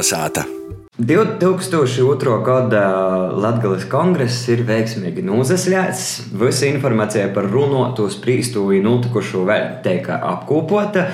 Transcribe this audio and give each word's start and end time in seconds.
Kalnasāta. 0.00 0.44
2002. 1.00 2.44
gada 2.44 2.84
Latvijas 3.32 3.86
kongress 3.88 4.48
ir 4.52 4.62
veiksmīgi 4.68 5.24
nozasļāts. 5.24 6.32
Visa 6.40 6.68
informācija 6.68 7.28
par 7.36 7.48
runāto 7.52 8.08
sprīstuvi 8.12 8.80
notikušo 8.84 9.44
vēl 9.48 9.66
tiek 9.84 10.08
apkopota, 10.12 11.06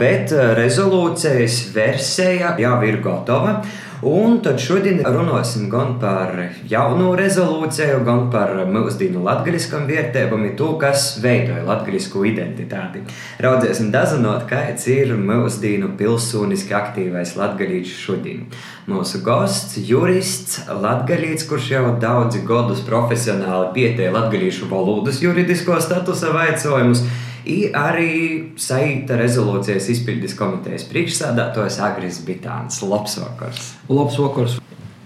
bet 0.00 0.32
rezolūcijas 0.60 1.60
versija 1.76 2.54
jau 2.60 2.78
ir 2.88 3.00
gatava. 3.04 3.62
Un 4.06 4.36
tad 4.44 4.60
šodien 4.62 5.00
runāsim 5.02 5.64
gan 5.72 5.96
par 5.98 6.30
jaunu 6.70 7.16
rezolūciju, 7.18 8.04
gan 8.06 8.28
par 8.30 8.52
mūsdienu 8.70 9.24
latgaļiskam 9.26 9.88
vērtībam, 9.90 10.44
to, 10.58 10.68
kas 10.78 11.16
veidoja 11.22 11.64
latgaļisku 11.66 12.22
identitāti. 12.30 13.02
Raudzēsim 13.42 13.90
dazinot, 13.90 14.46
kāds 14.50 14.86
ir 14.92 15.16
mūsdienu 15.18 15.90
pilsoniski 15.98 16.76
aktīvais 16.78 17.34
latgaļīts 17.40 17.96
šodien. 18.04 18.46
Mūsu 18.86 19.18
gosts, 19.26 19.80
jurists, 19.82 20.60
latgaļīts, 20.70 21.48
kurš 21.50 21.72
jau 21.74 21.86
daudzi 21.98 22.44
gadus 22.46 22.84
profesionāli 22.86 23.72
pietēja 23.74 24.14
latgaļīšu 24.14 24.70
valodas 24.70 25.18
juridisko 25.26 25.80
statusa 25.82 26.30
vaicojumus 26.36 27.02
I 27.46 27.58
arī 27.76 28.14
saita 28.58 29.18
rezolūcijas 29.20 29.90
izpildes 29.94 30.34
komitejas 30.38 30.88
priekšsādātājs 30.90 31.78
Agris 31.84 32.22
Bitāns. 32.26 32.82
Labs 32.82 33.18
vakars! 33.22 33.74
Labs 33.92 34.18
vakars! 34.18 34.58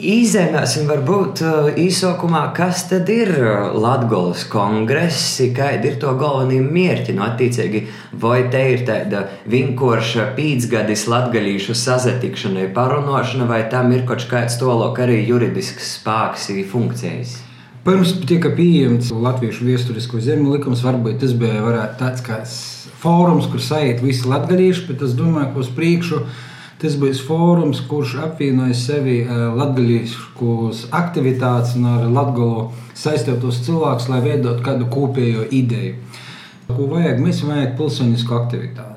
Izēmēsim 0.03 0.89
varbūt 0.91 1.41
uh, 1.47 1.67
īsākumā, 1.79 2.41
kas 2.57 2.81
tad 2.91 3.07
ir 3.13 3.29
uh, 3.37 3.69
Latvijas 3.79 4.43
kongresi, 4.51 5.53
kādi 5.55 5.93
ir 5.93 6.01
to 6.03 6.17
galvenie 6.19 6.59
mērķi. 6.65 7.15
No 7.15 7.23
nu, 7.23 7.29
attiecīgi, 7.29 7.85
vai 8.25 8.41
te 8.51 8.65
ir 8.73 8.83
tāda 8.89 9.23
vienkārša 9.53 10.33
pīdzgadis 10.34 11.06
latgalīšu 11.12 11.78
sazatikšanai, 11.78 12.67
parunāšana, 12.75 13.47
vai 13.47 13.62
tam 13.71 13.95
ir 13.95 14.03
kaut 14.09 14.27
kāds 14.33 14.59
tolok 14.59 14.99
arī 15.06 15.21
juridisks 15.28 15.95
spēks, 16.01 16.51
funkcijas? 16.73 17.39
Pirms 17.83 18.12
tika 18.30 18.47
pieņemts 18.55 19.08
Latviešu 19.11 19.64
vēsturisko 19.66 20.20
zemju 20.22 20.52
likums, 20.55 20.84
varbūt 20.86 21.16
tas 21.25 21.33
bija 21.34 21.64
varētu, 21.64 21.97
tāds 21.98 22.22
kā 22.22 22.36
fórums, 23.02 23.48
kur 23.50 23.58
sajiet 23.58 24.05
visi 24.05 24.28
latgadījuši, 24.30 24.84
bet 24.86 25.02
es 25.02 25.16
domāju, 25.19 25.48
ka 25.50 25.62
uz 25.64 25.70
priekšu 25.75 26.20
tas 26.83 26.94
būs 26.98 27.25
fórums, 27.27 27.80
kurš 27.91 28.14
apvienoja 28.28 28.77
sevi 28.78 29.16
eh, 29.25 29.42
latgadījušos 29.58 30.84
aktivitātes 30.94 31.75
un 31.80 31.91
ar 31.97 32.06
latgalo 32.06 32.69
saistītos 32.94 33.64
cilvēkus, 33.66 34.08
lai 34.14 34.22
veidot 34.28 34.62
kādu 34.62 34.86
kopējo 34.91 35.48
ideju. 35.50 35.98
Ko 36.70 36.86
vajag? 36.94 37.19
Mēs 37.19 37.42
vajag 37.47 37.75
pilsonisku 37.78 38.38
aktivitāti. 38.38 38.92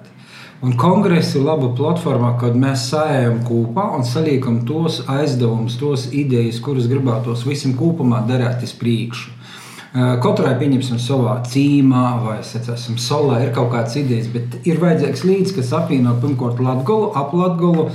Un 0.63 0.77
kongress 0.79 1.35
ir 1.35 1.43
laba 1.43 1.67
platforma, 1.75 2.31
kad 2.39 2.55
mēs 2.55 2.85
sējam 2.87 3.41
kopā 3.43 3.89
un 3.97 4.05
saliekam 4.07 4.61
tos 4.67 5.01
aizdevumus, 5.11 5.75
tos 5.81 6.05
idejas, 6.15 6.61
kuras 6.63 6.87
gribētos 6.87 7.43
visam 7.43 7.73
kopumā 7.75 8.21
darīt 8.29 8.63
uz 8.63 8.71
priekšu. 8.79 9.33
Katrai 9.95 10.53
pieņemsim 10.59 10.99
savā 10.99 11.37
cīmā, 11.47 12.05
vai 12.23 12.37
esam 12.43 12.95
solā, 12.99 13.41
ir 13.43 13.51
kaut 13.55 13.69
kādas 13.71 13.95
idejas, 13.99 14.31
bet 14.31 14.55
ir 14.67 14.79
vajadzīgs 14.79 15.23
līdzi, 15.27 15.57
kas 15.59 15.75
apvieno 15.75 16.15
pirmkārt 16.23 16.63
Latviju, 16.63 17.11
ap 17.15 17.35
Latviju. 17.35 17.89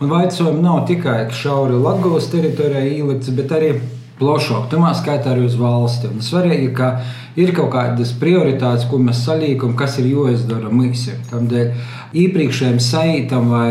Un 0.00 0.12
vaicojumi 0.12 0.60
nav 0.60 0.82
tikai 0.88 1.22
šauri 1.32 1.76
Latvijas 1.80 2.28
teritorijā 2.32 2.82
ielikts, 2.96 3.32
bet 3.36 3.52
arī 3.56 3.70
plašāk, 4.20 4.70
tamā 4.72 4.94
skaitā 4.96 5.34
arī 5.34 5.44
uz 5.46 5.56
valsti. 5.60 6.08
Un 6.08 6.24
svarīgi, 6.24 6.70
ka 6.76 6.90
ir 7.36 7.52
kaut 7.56 7.68
kādas 7.74 8.14
prioritātes, 8.16 8.86
ko 8.88 8.98
mēs 9.02 9.20
salīkam, 9.26 9.76
kas 9.76 9.98
ir 10.00 10.08
jāizdara 10.08 10.72
misija. 10.72 11.18
Tādēļ 11.30 11.72
iepriekšējiem 12.16 12.80
saitam, 12.80 13.50
vai 13.52 13.70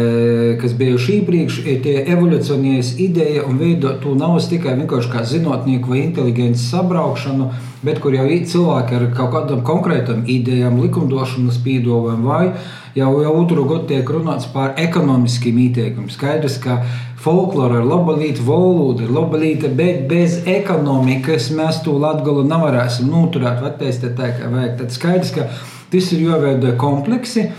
kas 0.61 0.75
bijuši 0.77 1.19
iepriekš, 1.19 1.59
ir 1.65 1.81
tie 1.85 1.95
evolūcionējas 2.13 2.93
ideja 3.01 3.45
un 3.49 3.57
veidot 3.61 4.01
to 4.03 4.13
nav 4.17 4.37
tikai 4.45 4.75
vienkārši 4.77 5.11
kā 5.13 5.25
zinātnieku 5.25 5.93
vai 5.93 6.03
inteliģences 6.03 6.69
sabraukšanu, 6.75 7.49
bet 7.85 8.01
kur 8.03 8.13
jau 8.13 8.25
ir 8.29 8.45
cilvēki 8.49 8.99
ar 8.99 9.07
kaut 9.17 9.33
kādām 9.33 9.65
konkrētām 9.65 10.25
idejām, 10.29 10.81
likumdošanas 10.83 11.61
pīdolēm 11.65 12.25
vai 12.27 12.43
jau, 12.95 13.11
jau 13.21 13.33
otru 13.41 13.65
gadu 13.67 13.89
tiek 13.89 14.09
runāts 14.09 14.47
par 14.53 14.75
ekonomiskiem 14.81 15.59
ieteikumiem. 15.65 16.11
Skaidrs, 16.13 16.57
ka 16.63 16.79
folklora 17.21 17.81
ir 17.81 17.89
laba 17.89 18.15
līnija, 18.17 18.45
valoda 18.47 19.05
ir 19.05 19.13
laba 19.15 19.39
līnija, 19.41 19.71
bet 19.75 20.05
bez 20.09 20.39
ekonomikas 20.49 21.51
mēs 21.55 21.81
to 21.85 21.97
latgalu 22.01 22.45
nevarēsim 22.47 23.11
noturēt, 23.11 23.63
attīstīt 23.71 24.17
tā, 24.19 24.31
kā 24.37 24.51
vajag. 24.51 24.75
Tad 24.81 24.95
skaidrs, 24.95 25.35
ka 25.35 25.49
tas 25.91 26.11
ir 26.15 26.25
jāveido 26.29 26.75
kompleksi. 26.79 27.49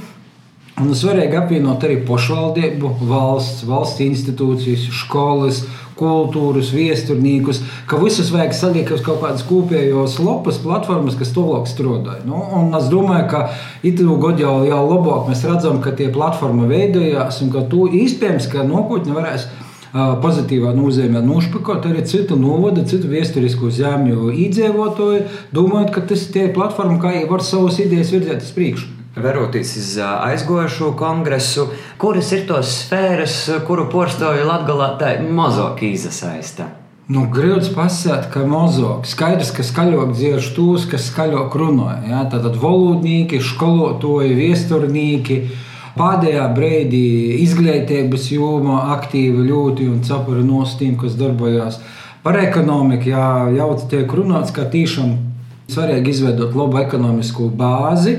Un 0.77 0.91
svarīgi 0.93 1.39
apvienot 1.39 1.85
arī 1.87 2.03
pašvaldību, 2.05 2.91
valsts, 3.09 3.63
valsts 3.65 4.03
institūcijas, 4.05 4.91
skolas, 4.99 5.63
kultūras, 5.97 6.73
viesturniekus, 6.77 7.63
ka 7.89 7.99
visus 8.01 8.31
vajag 8.35 8.55
salikt 8.57 8.95
uz 8.97 9.05
kaut 9.05 9.23
kādas 9.25 9.45
kopējos 9.49 10.19
lapas 10.23 10.61
platformas, 10.63 11.17
kas 11.19 11.35
tālāk 11.35 11.69
strādāja. 11.71 12.25
Nu, 12.29 12.41
es 12.79 12.91
domāju, 12.93 13.29
ka 13.33 13.45
itū 13.87 14.19
gadu 14.23 14.45
jau, 14.45 14.57
jau 14.69 14.83
labāk 14.91 15.31
mēs 15.31 15.45
redzam, 15.49 15.81
ka 15.85 15.95
tie 15.97 16.11
platforma 16.13 16.69
veidojās 16.71 17.41
un 17.45 17.55
ka 17.55 17.65
to 17.71 17.87
iespējams, 17.89 18.51
ka 18.53 18.67
nākotnē 18.69 19.17
varēs 19.17 19.49
pozitīvā 19.97 20.75
nozīmē 20.77 21.23
nošpakot 21.25 21.87
arī 21.89 22.05
citu 22.09 22.37
novada, 22.37 22.85
citu 22.89 23.09
vēsturisku 23.09 23.71
zemju 23.73 24.29
iedzīvotāju, 24.35 25.25
domājot, 25.57 25.95
ka 25.95 26.05
tas 26.13 26.29
ir 26.37 26.53
platforma, 26.57 27.01
kā 27.01 27.15
jau 27.17 27.31
var 27.33 27.45
savas 27.47 27.81
idejas 27.81 28.13
virzēt 28.13 28.45
uz 28.45 28.53
priekšu. 28.57 28.96
Veroties 29.17 29.77
uz 29.81 29.93
aizgojušo 30.05 30.91
kongresu, 30.99 31.69
kuras 31.99 32.33
ir 32.37 32.47
tos 32.49 32.73
sfēras, 32.83 33.37
kuru 33.67 33.87
porstoju 33.93 34.45
Latvijā 34.45 34.91
tā 35.01 35.13
mazāk 35.25 35.83
izasaista? 35.89 36.69
Nu, 37.09 37.29
Grūti 37.31 37.71
pasakāt, 37.73 38.27
ka 38.35 38.43
mazāk. 38.51 39.07
Skaidrs, 39.07 39.53
ka 39.55 39.65
skaļāk 39.65 40.11
dziež 40.13 40.51
tos, 40.57 40.85
kas 40.91 41.07
skaļāk 41.13 41.55
runāja. 41.55 42.03
Ja? 42.11 42.25
Tātad 42.33 42.59
valodnieki, 42.61 43.41
skolotāji, 43.41 44.35
viesturnieki 44.37 45.39
Pēdējā 45.97 46.45
brīdī 46.53 47.07
izglītības 47.41 48.27
jomā 48.29 48.83
aktīvi 48.99 49.47
ļoti 49.47 49.87
un 49.89 50.03
cepuri 50.05 50.43
no 50.45 50.61
tiem, 50.79 50.93
kas 51.01 51.15
darbojās 51.17 51.79
par 52.21 52.37
ekonomiku. 52.37 53.15
Jā, 53.15 53.29
jau 53.57 53.71
tiek 53.89 54.13
runāts, 54.13 54.53
ka 54.53 54.67
tiešām 54.69 55.15
svarīgi 55.73 56.13
izveidot 56.13 56.53
labu 56.53 56.83
ekonomisku 56.83 57.49
bāzi 57.49 58.19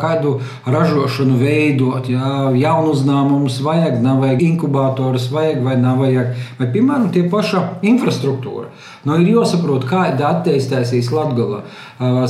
kādu 0.00 0.38
ražošanu 0.66 1.38
veidot, 1.40 2.08
jā, 2.10 2.32
jaunu 2.58 2.94
uzņēmumus 2.94 3.60
vajag, 3.64 3.98
nav 4.04 4.22
vajag 4.24 4.44
inkubatorus, 4.52 5.30
vajag 5.34 5.64
vai 5.64 5.76
nav 5.80 6.02
vajag, 6.04 6.34
vai 6.60 6.70
piemēram 6.74 7.10
tie 7.14 7.26
paša 7.30 7.64
infrastruktūra. 7.86 8.70
Nu, 9.06 9.14
ir 9.22 9.30
jāsaprot, 9.30 9.86
kāda 9.88 10.26
attīstīsies 10.32 11.08
Latvijā. 11.14 11.62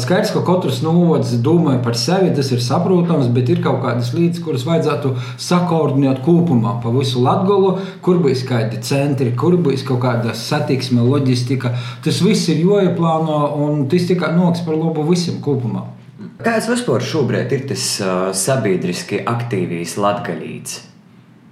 Skaidrs, 0.00 0.30
ka 0.34 0.42
katrs 0.46 0.82
novads 0.84 1.32
domā 1.44 1.74
par 1.84 1.96
sevi, 1.98 2.30
tas 2.36 2.52
ir 2.54 2.62
saprotams, 2.64 3.30
bet 3.34 3.50
ir 3.52 3.62
kaut 3.64 3.80
kādas 3.82 4.12
lietas, 4.16 4.42
kuras 4.44 4.66
vajadzētu 4.68 5.14
sakoordinēt 5.48 6.22
kopumā 6.26 6.76
pa 6.84 6.92
visu 6.94 7.24
Latviju, 7.24 7.74
kur 8.04 8.22
būs 8.24 8.44
kādi 8.48 8.82
centri, 8.84 9.34
kur 9.36 9.58
būs 9.60 9.84
kaut 9.88 10.04
kāda 10.04 10.36
satiksme, 10.36 11.04
loģistika. 11.04 11.74
Tas 12.04 12.22
viss 12.24 12.48
ir 12.52 12.64
jāieplāno 12.64 13.40
un 13.64 13.86
tas 13.90 14.08
tikai 14.08 14.34
noks 14.36 14.64
par 14.66 14.78
labu 14.78 15.08
visam 15.08 15.40
kopumā. 15.44 15.97
Kāds 16.38 16.68
vispār 16.70 17.02
šobrīd 17.02 17.50
ir 17.50 17.64
tas 17.66 17.84
uh, 17.98 18.28
sabiedriski 18.30 19.24
aktīvs 19.26 19.96
latgaļīts? 19.98 20.76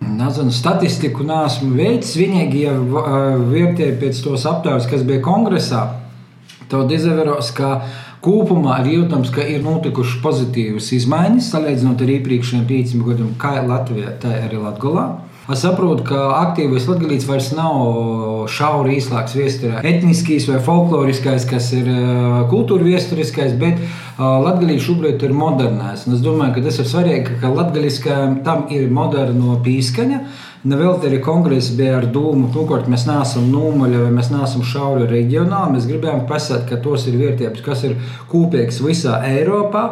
Nezinu, 0.07 0.53
statistiku 0.55 1.25
neesmu 1.27 1.73
veicis. 1.75 2.13
Vienīgi, 2.21 2.61
ja 2.69 2.75
vērtēju 2.79 3.97
pēc 3.99 4.21
tos 4.23 4.45
aptaujas, 4.47 4.87
kas 4.87 5.03
bija 5.09 5.25
kongresā, 5.25 5.81
tad 6.71 6.93
izvērās, 6.95 7.51
ka 7.57 7.73
kopumā 8.23 8.79
ir 8.85 8.93
jūtams, 8.93 9.33
ka 9.35 9.43
ir 9.43 9.65
notikušas 9.67 10.21
pozitīvas 10.23 10.93
izmaiņas, 11.01 11.51
salīdzinot 11.51 12.07
ar 12.07 12.13
iepriekšējiem 12.21 12.69
pieciem 12.71 13.03
gadiem, 13.09 13.35
kā 13.43 13.57
Latvijā, 13.67 14.15
tā 14.23 14.37
arī 14.45 14.63
Latvijā. 14.63 15.09
Es 15.47 15.61
saprotu, 15.63 16.03
ka 16.09 16.21
aktīvais 16.41 16.89
latgadījums 16.91 17.27
vairs 17.29 17.53
nav 17.55 18.49
šauri 18.51 18.97
īslāks 18.99 19.37
viesturē, 19.39 19.79
etniskais 19.87 20.49
vai 20.51 20.59
folkloriskais, 20.67 21.47
kas 21.47 21.69
ir 21.77 21.87
kultūra 22.51 22.83
viesturiskais, 22.89 23.55
bet 23.61 23.79
latgadījums 24.19 24.89
šobrīd 24.89 25.23
ir 25.23 25.37
modernais. 25.39 26.03
Un 26.09 26.17
es 26.17 26.25
domāju, 26.25 26.57
ka 26.57 26.65
tas 26.67 26.81
ir 26.83 26.91
svarīgi, 26.91 27.39
ka 27.39 27.53
latgadījumam 27.55 28.41
tam 28.47 28.67
ir 28.75 28.91
moderno 28.91 29.61
pīskaņa. 29.63 30.19
Nevēl 30.67 31.05
arī 31.07 31.21
kongress 31.23 31.69
bija 31.79 32.01
ar 32.01 32.09
dūmu, 32.11 32.49
nu, 32.51 32.63
ka 32.67 32.81
mēs 32.91 33.05
neesam 33.07 33.45
nūmaļi 33.53 34.01
vai 34.01 34.09
mēs 34.17 34.33
neesam 34.33 34.65
šauri 34.67 35.05
reģionāli. 35.07 35.77
Mēs 35.77 35.87
gribējām 35.87 36.25
pasakāt, 36.27 36.65
ka 36.71 36.79
tos 36.83 37.05
ir 37.07 37.19
vērtības, 37.21 37.63
kas 37.63 37.85
ir 37.87 37.95
kopīgas 38.33 38.81
visā 38.83 39.21
Eiropā 39.29 39.85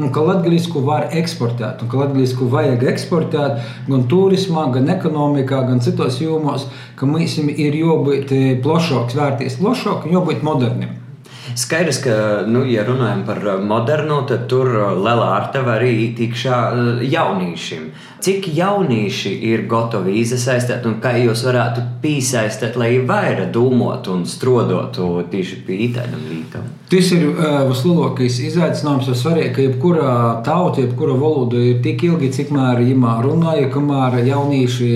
un 0.00 0.08
ka 0.14 0.24
latviešu 0.24 0.80
var 0.86 1.10
eksportēt, 1.20 1.84
un 1.84 1.92
ka 1.92 2.00
latviešu 2.06 2.48
vajag 2.54 2.86
eksportēt 2.94 3.60
gan 3.90 4.08
turismā, 4.08 4.70
gan 4.72 4.88
ekonomikā, 4.94 5.66
gan 5.68 5.84
citos 5.84 6.16
jomos, 6.22 6.64
ka 6.96 7.10
mums 7.10 7.36
ir 7.42 7.76
jābūt 7.82 8.32
plašāks, 8.64 9.18
vērties 9.20 9.60
plašāk 9.60 10.08
un 10.08 10.16
jābūt 10.16 10.48
moderniem. 10.48 10.96
Skaidrs, 11.58 11.98
ka, 12.04 12.14
nu, 12.48 12.62
ja 12.68 12.84
runājam 12.86 13.24
par 13.26 13.42
modernu, 13.60 14.22
tad 14.28 14.46
tur 14.50 14.70
lielā 14.96 15.28
artava 15.36 15.76
arī 15.78 16.12
tikšā 16.16 16.58
jaunīšiem. 17.04 17.90
Cik 18.22 18.46
jaunieši 18.54 19.32
ir 19.50 19.64
gatavi 19.70 20.14
iesaistīt 20.20 20.84
un 20.86 21.00
kā 21.02 21.16
jūs 21.18 21.42
varētu 21.42 21.82
piesaistīt, 22.04 22.78
lai 22.78 22.92
vairāk 23.06 23.50
domātu 23.54 24.14
un 24.14 24.22
strodotu 24.30 25.08
tieši 25.32 25.58
pie 25.66 25.88
tādām 25.96 26.22
lietām? 26.30 26.68
Tas 26.92 27.10
ir 27.16 27.24
uh, 27.32 27.62
vislielākais 27.66 28.38
izaicinājums, 28.46 29.08
jo 29.10 29.16
svarīgi, 29.18 29.52
ka 29.56 29.66
jebkura 29.66 30.12
tauta, 30.46 30.84
jebkura 30.84 31.16
valoda 31.18 31.58
ir 31.58 31.80
tik 31.82 32.06
ilgi, 32.06 32.30
cik 32.36 32.52
mēr 32.54 32.84
viņa 32.84 33.16
runāja, 33.26 33.70
kamēr 33.74 34.20
jaunieši 34.28 34.92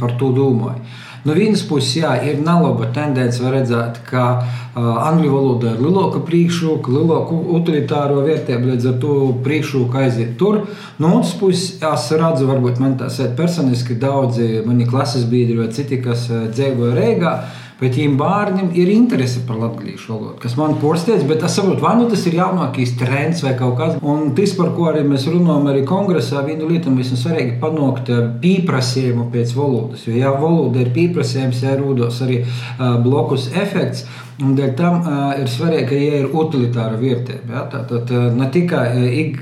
par 0.00 0.18
to 0.18 0.32
domāja. 0.34 0.82
No 1.26 1.34
vienas 1.34 1.64
puses, 1.66 1.96
jā, 1.98 2.12
ir 2.28 2.38
nelaba 2.44 2.88
tendence 2.94 3.42
redzēt, 3.42 4.00
ka 4.06 4.24
uh, 4.38 4.90
angļu 5.08 5.30
valoda 5.32 5.72
ir 5.74 5.82
lielāka 5.82 6.22
priekšroka, 6.26 6.92
lielāka 6.94 7.38
utilitāro 7.58 8.22
vērtību, 8.26 8.72
līdz 8.72 8.90
ar 8.92 8.98
to 9.02 9.14
priekšroka 9.46 10.04
aiziet 10.04 10.36
tur. 10.40 10.62
No 11.02 11.16
otras 11.18 11.34
puses, 11.40 11.78
es 11.82 12.10
redzu, 12.14 12.48
varbūt 12.50 12.82
man 12.82 12.98
tas 13.00 13.18
ir 13.22 13.34
personiski 13.38 13.98
daudzi 13.98 14.62
mani 14.66 14.86
klases 14.88 15.26
biedri 15.30 15.58
vai 15.58 15.70
citi, 15.74 16.00
kas 16.04 16.28
uh, 16.30 16.46
dzīvo 16.52 16.92
Rīgā 16.98 17.34
Bet 17.78 17.94
viņiem 17.94 18.16
bērniem 18.18 18.70
ir 18.74 18.88
interese 18.90 19.44
par 19.46 19.60
latviešu 19.60 20.10
valodu, 20.10 20.36
kas 20.42 20.56
man 20.58 20.74
porsteidz, 20.82 21.22
bet 21.28 21.44
es 21.46 21.54
saprotu, 21.54 21.84
vai 21.84 21.92
nu 22.00 22.08
tas 22.10 22.24
ir 22.26 22.34
jaunākais 22.34 22.96
trends 22.98 23.44
vai 23.46 23.52
kaut 23.58 23.76
kas. 23.78 23.92
Un 24.02 24.32
tas, 24.34 24.54
par 24.58 24.72
ko 24.74 24.88
arī 24.90 25.04
mēs 25.06 25.28
runājam, 25.30 25.68
arī 25.70 25.84
kongresā, 25.86 26.42
viena 26.46 26.66
lieta 26.66 26.90
mums 26.90 27.12
ir 27.14 27.20
svarīgi 27.20 27.58
panākt 27.62 28.10
eh, 28.10 28.24
pieprasījumu 28.42 29.28
pēc 29.34 29.54
valodas. 29.54 30.08
Jo, 30.08 30.16
ja 30.18 30.34
valoda 30.34 30.82
ir 30.82 30.90
pieprasījums, 30.96 31.62
ja 31.62 31.76
rūdos 31.78 32.18
arī 32.26 32.40
uh, 32.42 32.98
blokus 33.04 33.46
efekts, 33.54 34.08
Un 34.38 34.52
dēļ 34.54 34.74
tam 34.78 35.00
uh, 35.02 35.32
ir 35.34 35.48
svarīgi, 35.50 35.86
ka 35.90 35.96
ja 35.98 36.18
ir 36.20 36.26
utilitāra 36.30 36.94
vērtība. 37.00 37.50
Ja? 37.56 37.62
Tātad 37.72 38.12
uh, 38.14 38.28
ne 38.38 38.46
tikai 38.54 38.84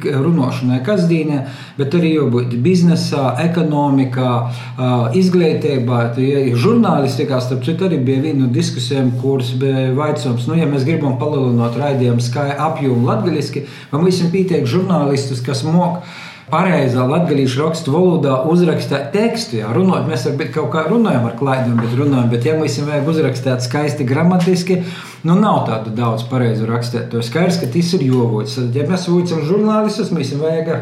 runāšanai 0.09 0.79
kasdienē, 0.87 1.43
bet 1.77 1.97
arī 1.99 2.15
jābūt 2.15 2.55
biznesā, 2.65 3.35
ekonomikā, 3.45 4.31
uh, 4.41 4.95
izglītībā. 5.21 5.99
Ja 6.17 6.47
ir 6.49 6.57
žurnālistikā, 6.63 7.43
starp 7.45 7.67
citu, 7.69 7.91
arī 7.91 8.01
bija 8.07 8.25
viena 8.25 8.47
no 8.47 8.49
diskusijām, 8.55 9.13
kuras 9.21 9.53
bija 9.61 9.91
vaicājums, 9.99 10.49
nu, 10.49 10.57
ja 10.57 10.71
mēs 10.71 10.89
gribam 10.89 11.19
palielināt 11.21 11.77
raidījumu 11.83 12.25
skaitu 12.25 12.57
apjomu 12.71 13.11
latviešu, 13.11 13.67
vai 13.93 14.01
mums 14.01 14.23
ir 14.23 14.33
pietiekami 14.33 14.73
žurnālistus, 14.79 15.45
kas 15.45 15.61
mākslinieki 15.69 16.25
pareizā 16.51 17.05
latviešu 17.09 17.63
rakstu 17.65 17.95
valodā 17.95 18.37
uzrakstīt 18.51 19.11
tekstu. 19.15 19.61
Jā, 19.61 19.73
runāt, 19.75 20.07
mēs 20.11 20.27
ar, 20.31 20.37
kaut 20.55 20.71
kā 20.75 20.85
runājam 20.87 21.27
ar 21.29 21.35
klaidām, 21.39 21.79
bet, 21.81 21.97
runājam, 21.99 22.31
bet 22.33 22.47
ja 22.47 22.55
mums 22.59 22.79
vajag 22.87 23.11
uzrakstīt 23.13 23.65
skaisti 23.67 24.07
gramatiski, 24.07 24.83
nu 25.27 25.39
nav 25.41 25.65
tādu 25.71 25.95
daudz 25.97 26.27
pareizu 26.31 26.69
rakstīt. 26.71 27.09
To 27.13 27.25
skaidrs, 27.25 27.59
ka 27.63 27.71
tas 27.73 27.97
ir 27.99 28.07
jovots. 28.07 28.61
Ja 28.75 28.87
mēs 28.87 29.09
vicam 29.11 29.43
žurnālistus, 29.49 30.15
mēs 30.15 30.35
vajag 30.39 30.73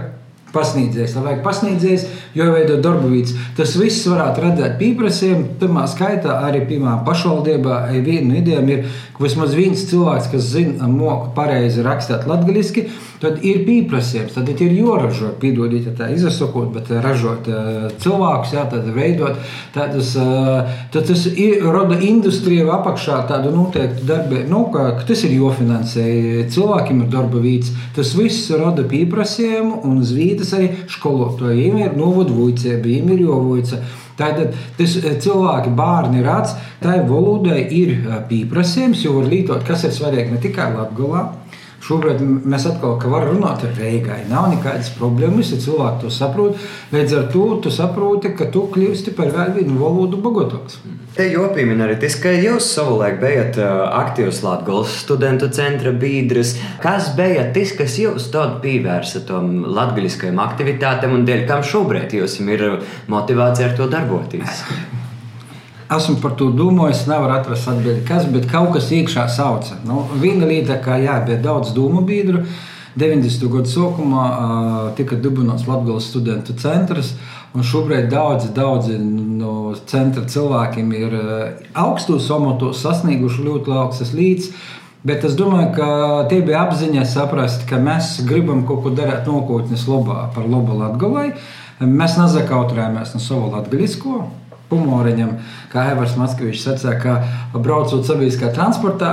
pasniedzējs, 0.54 1.16
lai 1.16 1.24
vajag 1.28 1.42
pasniedzējs, 1.44 2.06
jo 2.38 2.50
veido 2.54 2.78
darbu 2.82 3.10
vietas. 3.12 3.34
Tas 3.58 3.74
viss 3.80 4.06
varētu 4.10 4.46
redzēt 4.46 4.78
pieprasījumu. 4.80 5.56
Pirmā 5.60 5.86
skaitā 5.90 6.38
arī 6.46 6.64
pirmā 6.68 6.96
pašvaldībā 7.06 7.80
viena 8.04 8.30
no 8.30 8.38
idejām 8.40 8.70
ir, 8.72 8.86
ka 9.14 9.24
vismaz 9.24 9.54
viens 9.56 9.84
cilvēks, 9.90 10.30
kas 10.32 10.52
zina, 10.54 10.88
moku 10.90 11.32
pareizi 11.36 11.84
rakstīt 11.84 12.28
latviešu, 12.30 12.88
tad 13.22 13.40
ir 13.46 13.62
pieprasījums, 13.64 14.34
tad 14.36 14.50
ir 14.52 14.74
jāražo, 14.74 15.30
piedodiet, 15.40 15.86
tā 15.98 16.10
izsakot, 16.12 16.68
bet 16.74 16.90
ražot 17.04 17.48
uh, 17.48 17.86
cilvēkus, 18.02 18.52
jā, 18.56 18.64
tad 18.70 18.88
veidot. 18.94 19.38
Tādus, 19.74 20.12
uh, 20.20 20.68
tad 20.92 21.08
tas 21.08 21.24
ir, 21.30 21.64
rada 21.74 21.96
industriju 22.04 22.72
apakšā 22.74 23.22
tādu 23.30 23.54
noteiktu 23.54 24.04
darbu, 24.08 24.42
nu, 24.50 24.64
ka 24.74 24.90
tas 25.08 25.24
ir 25.24 25.36
jofinansē, 25.38 26.04
cilvēkiem 26.52 27.04
ir 27.04 27.10
darba 27.14 27.40
vīts, 27.44 27.72
tas 27.96 28.12
viss 28.18 28.50
rada 28.52 28.84
pieprasījumu 28.90 29.80
un 29.88 30.02
zvītas 30.04 30.43
tas 30.44 30.54
arī 30.60 30.70
skolotājiem 30.92 31.80
ir 31.82 31.98
novadvojcība, 31.98 32.82
viņiem 32.86 33.14
ir 33.16 33.26
jovojca. 33.26 33.82
Tātad 34.14 34.54
tas 34.78 34.92
cilvēki, 34.94 35.72
bērni 35.74 36.22
redz, 36.22 36.54
tai 36.82 37.00
valodai 37.08 37.64
ir 37.74 37.96
pieprasījums, 38.30 39.02
jo 39.02 39.16
var 39.16 39.26
lietot, 39.32 39.64
kas 39.66 39.88
ir 39.88 39.96
svarīgi 39.96 40.36
ne 40.36 40.42
tikai 40.44 40.70
Latvijā. 40.76 41.24
Šobrīd 41.84 42.22
mēs 42.48 42.64
atkal 42.64 42.96
varam 43.12 43.34
runāt 43.34 43.64
ar 43.66 43.74
Reigai. 43.76 44.22
Nav 44.30 44.46
nekādas 44.54 44.88
problēmas, 44.96 45.50
ja 45.52 45.58
cilvēki 45.60 46.00
to 46.00 46.12
saprot. 46.16 46.62
Līdz 46.94 47.16
ar 47.18 47.26
to 47.34 47.42
tu 47.60 47.72
saproti, 47.74 48.30
ka 48.38 48.46
tu 48.54 48.62
kļūsti 48.72 49.12
par 49.18 49.28
vēl 49.34 49.52
vienu 49.58 49.76
valodu 49.82 50.22
bagātāks. 50.24 50.78
Te 51.18 51.28
jopīmina 51.28 51.84
arī 51.84 51.98
tas, 52.00 52.16
ka 52.22 52.32
jūs 52.32 52.70
savulaik 52.78 53.20
bijat 53.20 53.60
aktīvs 53.60 54.40
Latvijas 54.46 54.96
studentu 55.04 55.50
centra 55.52 55.92
biedrs. 55.92 56.56
Kas 56.80 57.12
bija 57.18 57.50
tas, 57.52 57.76
kas 57.76 58.00
jūs 58.00 58.32
tādu 58.32 58.62
pievērsa 58.64 59.26
tam 59.28 59.66
latviskajam 59.68 60.40
aktivitātēm 60.48 61.18
un 61.18 61.28
dēļ 61.28 61.46
kam 61.52 61.62
šobrīd 61.68 62.16
jums 62.16 62.40
ir 62.48 62.68
motivācija 63.12 63.70
ar 63.70 63.76
to 63.76 63.92
darboties? 63.92 64.64
Esmu 65.94 66.16
par 66.22 66.34
to 66.38 66.48
domājis, 66.54 67.04
nevaru 67.06 67.36
atrast 67.36 67.68
atbildi, 67.70 68.04
kas, 68.08 68.24
bet 68.30 68.48
kaut 68.50 68.72
kas 68.74 68.90
iekšā 68.94 69.26
sauca. 69.30 69.76
Nu, 69.86 70.04
viena 70.20 70.48
lieta, 70.48 70.78
ka 70.82 70.96
jā, 70.98 71.20
bija 71.26 71.42
daudz 71.44 71.74
domu 71.76 72.02
biedru. 72.06 72.44
90. 72.96 73.48
gadu 73.50 73.66
sākumā 73.66 74.24
uh, 74.24 74.74
tika 74.98 75.18
dibināts 75.18 75.66
Latvijas 75.66 76.06
studentu 76.10 76.54
centrs. 76.58 77.14
Šobrīd 77.54 78.08
daudzi, 78.10 78.48
daudzi 78.54 78.96
no 78.98 79.74
centra 79.86 80.24
cilvēkiem 80.30 80.88
ir 80.98 81.12
augstos 81.78 82.26
amatos 82.34 82.80
sasnieguši 82.82 83.44
ļoti 83.46 83.76
augstas 83.78 84.10
līdzi. 84.14 84.50
Bet 85.04 85.26
es 85.28 85.36
domāju, 85.38 85.68
ka 85.76 85.88
tie 86.30 86.40
bija 86.42 86.64
apziņā 86.64 87.04
saprast, 87.06 87.66
ka 87.68 87.78
mēs 87.82 88.16
gribam 88.26 88.64
kaut 88.66 88.86
ko 88.86 88.94
darīt 88.96 89.28
nākotnes 89.28 89.84
labā, 89.90 90.30
par 90.34 90.48
labu 90.48 90.78
Latvijai. 90.80 91.34
Mēs 91.84 92.16
nezakautrējamies 92.18 93.12
no 93.14 93.20
sava 93.22 93.50
latvisko 93.58 94.22
humoriņam, 94.74 95.30
kā 95.72 95.88
Evers 95.92 96.14
Maskavīčs 96.18 96.64
sacīja, 96.66 96.94
ka 97.02 97.58
braucot 97.58 98.06
sabiedriskā 98.06 98.50
transportā, 98.54 99.10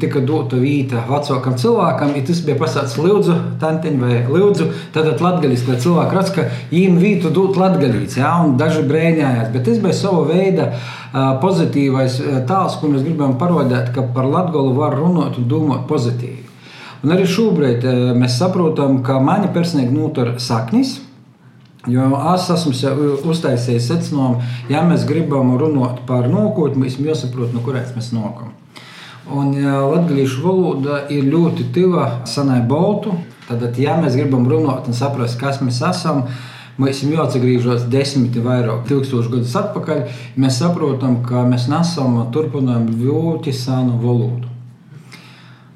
tika 0.00 0.22
dota 0.24 0.56
vīta 0.60 1.02
vecākam 1.08 1.56
cilvēkam, 1.60 2.14
ja 2.16 2.24
tas 2.28 2.42
bija 2.46 2.58
pasācis 2.60 3.00
Lūdzu, 3.00 3.36
tantiņu 3.60 4.02
vai 4.04 4.20
Lūdzu, 4.28 4.68
tad 4.94 5.10
latgaļiski, 5.24 5.72
lai 5.72 5.80
cilvēki 5.84 6.18
redz, 6.18 6.32
ka 6.36 6.46
viņiem 6.72 7.00
vītu 7.02 7.32
dot 7.34 7.60
latgaļīts, 7.60 8.20
ja, 8.20 8.34
un 8.44 8.56
daži 8.60 8.84
brēņājās, 8.88 9.52
bet 9.54 9.66
tas 9.68 9.82
bija 9.84 9.96
sava 9.96 10.24
veida 10.28 10.70
pozitīvais 11.42 12.20
tāls, 12.48 12.76
ko 12.80 12.92
mēs 12.92 13.04
gribam 13.06 13.38
parodēt, 13.40 13.92
ka 13.94 14.04
par 14.14 14.28
latgalu 14.28 14.76
var 14.76 14.96
runāt 14.98 15.40
un 15.40 15.48
domāt 15.50 15.88
pozitīvi. 15.90 16.44
Un 17.04 17.14
arī 17.14 17.28
šobrīd 17.30 17.84
mēs 18.18 18.40
saprotam, 18.40 19.02
ka 19.06 19.20
mani 19.22 19.52
personīgi 19.54 19.94
notur 19.94 20.34
saknis, 20.42 20.96
Jo 21.86 22.08
es 22.34 22.48
esmu 22.50 22.72
uztaisījis 23.30 23.86
secinājumu, 23.86 24.42
ja 24.72 24.82
mēs 24.86 25.04
gribam 25.06 25.52
runāt 25.60 26.02
par 26.08 26.26
nākotni, 26.26 26.82
mums 26.82 26.98
jāsaprot, 26.98 27.54
no 27.54 27.62
kurienes 27.62 27.94
mēs 27.94 28.10
nākam. 28.16 28.50
Un 29.28 29.54
latviešu 29.60 30.42
valoda 30.42 31.04
ir 31.12 31.28
ļoti 31.30 31.68
tuva 31.76 32.24
senai 32.26 32.62
baltu. 32.66 33.14
Tad, 33.48 33.62
ja 33.80 33.94
mēs 34.00 34.18
gribam 34.18 34.48
runāt 34.48 34.90
un 34.90 34.96
saprast, 34.96 35.38
kas 35.40 35.62
mēs 35.62 35.78
esam, 35.86 36.24
mēs 36.80 36.98
esam 36.98 37.14
jāatgriežas 37.14 37.86
desmit 37.92 38.36
vai 38.40 38.58
vairāk 38.58 38.84
tūkstošu 38.90 39.36
gadus 39.36 39.56
atpakaļ. 39.62 40.04
Mēs 40.40 40.58
saprotam, 40.60 41.22
ka 41.24 41.46
mēs 41.48 41.70
nesam 41.70 42.18
turpinājumi 42.34 42.98
ļoti 43.06 43.54
senu 43.54 44.00
valodu. 44.02 44.57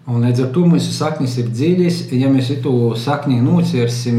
Un 0.03 0.25
līdz 0.27 0.41
ar 0.43 0.49
to 0.51 0.65
mūsu 0.67 0.91
saknes 0.91 1.37
ir 1.39 1.51
dziļas. 1.55 1.99
Ja 2.19 2.27
mēs 2.33 2.49
to 2.65 2.73
sakni 2.99 3.37
nocirsim, 3.39 4.19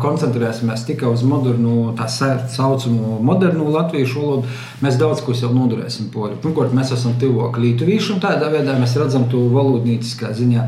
koncentrēsimies 0.00 0.86
tikai 0.88 1.10
uz 1.12 1.24
modernu, 1.28 1.90
tā 1.98 2.06
saucamo 2.08 3.18
modernu 3.28 3.68
latviešu 3.74 4.22
valodu, 4.22 4.54
mēs 4.80 4.96
daudz 5.00 5.20
ko 5.26 5.36
sev 5.36 5.52
nodarīsim 5.56 6.08
pori. 6.14 6.38
Pirmkārt, 6.40 6.72
mēs 6.76 6.94
esam 6.96 7.18
tuvāk 7.20 7.60
lītuviešiem, 7.60 8.22
tādā 8.24 8.48
veidā 8.54 8.78
mēs 8.80 8.96
redzam 8.96 9.28
to 9.28 9.44
valodnīciskā 9.52 10.32
ziņā. 10.40 10.64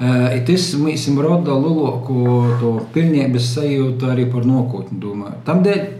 Uh, 0.00 0.32
tas 0.48 0.70
mums 0.80 1.06
rada 1.20 1.60
lielāko 1.60 2.78
pilnības 2.94 3.52
sajūtu 3.58 4.08
arī 4.08 4.24
par 4.32 4.48
nākotni. 4.48 4.96
Tādēļ 5.44 5.99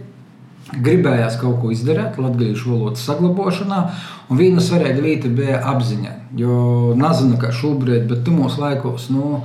gribējās 0.77 1.39
kaut 1.41 1.59
ko 1.61 1.71
izdarīt 1.73 2.19
latviešu 2.21 2.71
valodas 2.71 3.03
saglabāšanā, 3.07 3.81
un 4.29 4.39
viena 4.39 4.63
svarīga 4.63 5.03
lieta 5.03 5.31
bija 5.31 5.59
apziņa. 5.73 6.15
Jo 6.39 6.93
nezinu, 6.99 7.39
kā 7.41 7.51
šobrīd, 7.55 8.07
bet 8.11 8.23
tajos 8.27 8.57
laikos. 8.61 9.09
Nu, 9.11 9.41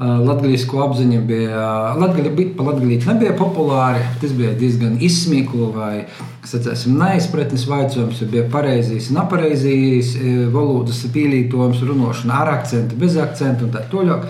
Latvijas 0.00 0.62
apziņa 0.64 1.20
bija. 1.28 1.62
Latvija 2.00 2.30
bija 2.32 2.54
pa 2.56 2.64
latviešu 2.70 3.10
nebija 3.10 3.34
populāra. 3.36 4.00
Tas 4.20 4.32
bija 4.32 4.54
diezgan 4.56 4.94
izsmīklo 4.96 5.66
vai 5.74 6.06
sacēsim, 6.48 6.94
neizpratnes 6.96 7.66
jautājums. 7.68 8.22
Bija 8.32 8.46
pareizīs, 8.48 9.10
nepareizīs 9.12 10.14
valodas 10.54 11.02
pielietojums, 11.12 11.84
runāšana 11.84 12.40
ar 12.40 12.54
akcentu, 12.54 12.96
bez 12.96 13.18
akcentu 13.20 13.68
un 13.68 13.76
tā 13.76 13.84
tālāk. 13.92 14.24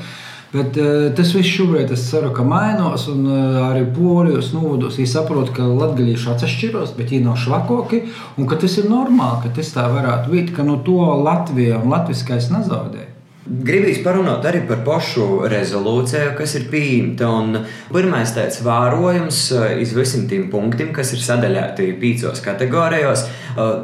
Bet 0.50 0.74
uh, 0.82 1.12
tas 1.14 1.30
viss 1.36 1.52
šobrīd, 1.54 1.92
es 1.94 2.08
ceru, 2.10 2.32
ka 2.34 2.42
mainās, 2.42 3.04
un 3.12 3.22
uh, 3.28 3.60
arī 3.68 3.84
polijos 3.94 4.50
novados 4.50 4.98
viņi 4.98 5.12
saprot, 5.12 5.52
ka 5.54 5.68
latgadījuši 5.68 6.32
atšķiros, 6.32 6.96
bet 6.96 7.14
viņi 7.14 7.28
nav 7.28 7.38
švakoki, 7.38 8.02
un 8.34 8.50
ka 8.50 8.58
tas 8.58 8.74
ir 8.82 8.90
normāli, 8.90 9.44
ka 9.44 9.54
tas 9.60 9.70
tā 9.76 9.86
varētu 9.92 10.34
būt, 10.34 10.50
ka 10.56 10.66
no 10.66 10.80
to 10.86 10.98
Latvija 11.22 11.78
un 11.78 11.94
latviskais 11.94 12.50
nezaudē. 12.50 13.09
Gribīs 13.50 13.98
parunāt 14.04 14.44
arī 14.46 14.60
par 14.68 14.84
pašu 14.86 15.24
rezolūciju, 15.50 16.36
kas 16.38 16.52
ir 16.54 16.68
pieņemta. 16.70 17.62
Pirmais 17.90 18.30
tāds 18.36 18.60
vērojums 18.62 19.40
iz 19.82 19.90
visiem 19.96 20.28
tiem 20.30 20.44
punktiem, 20.52 20.92
kas 20.94 21.10
ir 21.16 21.24
sadalīti 21.24 21.88
pīcos 21.98 22.44
kategorijos, 22.44 23.24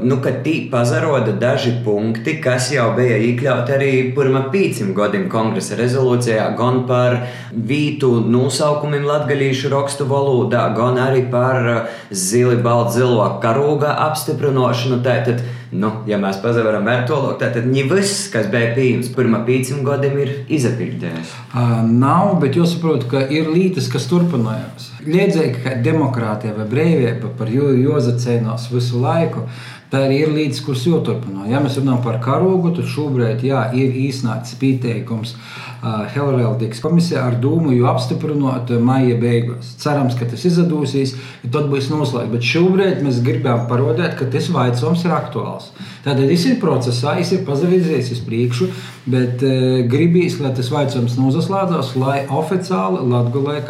nu, 0.06 0.20
ka 0.22 0.36
tī 0.44 0.54
pazaroda 0.70 1.34
daži 1.40 1.72
punkti, 1.82 2.36
kas 2.44 2.70
jau 2.76 2.92
bija 2.94 3.18
iekļauti 3.32 3.74
arī 3.74 3.90
pirmā 4.14 4.44
pīcim 4.54 4.94
gadiem 4.94 5.26
kongresa 5.32 5.74
rezolūcijā, 5.82 6.46
gan 6.54 6.84
par 6.86 7.18
vītu 7.50 8.12
nosaukumiem 8.22 9.02
latgalīšu 9.10 9.74
rakstu 9.74 10.06
valodā, 10.06 10.68
gan 10.78 11.02
arī 11.08 11.26
par 11.32 11.88
zili 12.14 12.62
baltu 12.62 13.00
zilo 13.00 13.26
karūga 13.42 13.98
apstiprināšanu. 14.12 15.02
Tātad, 15.02 15.42
Nu, 15.74 15.90
ja 16.06 16.18
mēs 16.22 16.38
pazaveram 16.42 16.86
vērtolu, 16.86 17.32
tad 17.40 17.56
ne 17.66 17.82
viss, 17.90 18.28
kas 18.30 18.46
bija 18.52 18.70
pieejams 18.76 19.08
pirmā 19.16 19.40
pīcim 19.46 19.80
gadiem, 19.86 20.18
ir 20.22 20.32
izpildījis. 20.52 21.32
Uh, 21.50 21.80
nav, 21.86 22.36
bet 22.42 22.58
jūs 22.58 22.76
saprotat, 22.76 23.08
ka 23.10 23.24
ir 23.34 23.50
lietas, 23.50 23.88
kas 23.90 24.06
turpinājās. 24.10 24.92
Liedzēji, 25.06 25.56
ka 25.64 25.74
demokrātija 25.82 26.54
vai 26.54 26.68
brīvība 26.70 27.32
par 27.38 27.50
jo, 27.50 27.72
jozacēnos 27.74 28.70
visu 28.70 29.02
laiku. 29.02 29.46
Tā 29.86 30.00
ir 30.10 30.32
līdzi, 30.34 30.64
kuras 30.66 30.82
joturpina. 30.82 31.44
Ja 31.46 31.60
mēs 31.62 31.76
runājam 31.78 32.00
par 32.02 32.16
karogu, 32.22 32.72
tad 32.74 32.88
šobrīd 32.90 33.44
jā, 33.46 33.60
ir 33.78 33.94
īsnāts 33.94 34.56
pieteikums 34.58 35.36
uh, 35.36 36.00
Helvēldikas 36.10 36.80
komisijā 36.82 37.22
ar 37.28 37.36
dūmu, 37.38 37.70
jo 37.76 37.86
apstiprinot 37.92 38.72
maija 38.82 39.14
beigās. 39.20 39.76
Cerams, 39.78 40.16
ka 40.18 40.26
tas 40.26 40.42
izdosies, 40.48 41.12
ja 41.44 41.50
tad 41.54 41.68
būs 41.70 41.86
noslēgts. 41.92 42.32
Bet 42.32 42.48
šobrīd 42.48 43.04
mēs 43.06 43.20
gribam 43.22 43.68
parādīt, 43.70 44.16
ka 44.18 44.26
tas 44.32 44.50
vaicājums 44.56 45.06
ir 45.06 45.14
aktuāls. 45.14 45.70
Tātad 46.02 46.26
viss 46.26 46.50
ir 46.50 46.58
procesā, 46.62 47.14
viss 47.20 47.36
ir 47.36 47.46
pazavizies 47.46 48.10
uz 48.16 48.24
priekšu, 48.26 48.68
bet 49.06 49.46
uh, 49.46 49.86
gribīs, 49.86 50.40
lai 50.42 50.50
tas 50.58 50.72
vaicājums 50.74 51.14
nozaslēdzās, 51.20 51.94
lai 52.02 52.18
oficiāli 52.26 53.06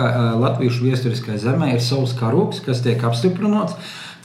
kā 0.00 0.08
uh, 0.08 0.32
Latviešu 0.40 0.88
viesturiskajā 0.88 1.44
zemē, 1.44 1.74
ir 1.76 1.84
savs 1.84 2.16
karogs, 2.16 2.64
kas 2.64 2.80
tiek 2.88 3.04
apstiprināts. 3.04 3.76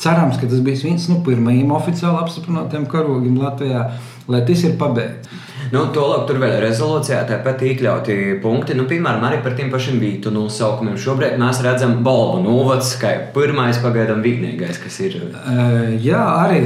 Cerams, 0.02 0.40
ka 0.42 0.50
tas 0.50 0.64
bija 0.66 0.82
viens 0.82 1.08
no 1.10 1.20
nu, 1.20 1.24
pirmajiem 1.28 1.72
oficiāli 1.76 2.24
apstiprinātiem 2.24 2.88
karogiem 2.90 3.38
Latvijā, 3.38 3.86
lai 4.32 4.42
tas 4.48 4.64
ir 4.66 4.78
pabeigts. 4.80 5.30
Nu, 5.72 5.86
Tolāk 5.94 6.26
tur 6.28 6.40
vēl 6.42 6.56
ir 6.58 6.64
rezolūcijā 6.66 7.20
tāpat 7.30 7.62
iekļauti 7.64 8.16
punkti, 8.44 8.74
nu, 8.76 8.84
piemēram, 8.90 9.22
arī 9.28 9.38
par 9.46 9.54
tiem 9.56 9.70
pašiem 9.72 10.02
vītu 10.02 10.32
nosaukumiem. 10.34 10.98
Šobrīd 11.00 11.38
mēs 11.40 11.62
redzam 11.64 12.00
balvu 12.04 12.42
novads, 12.44 12.90
kā 13.00 13.12
pirmais 13.36 13.80
pagaidām 13.84 14.24
vienīgais, 14.26 14.82
kas 14.82 14.98
ir. 15.06 15.20
Uh, 15.30 15.94
jā, 16.02 16.20
arī 16.42 16.64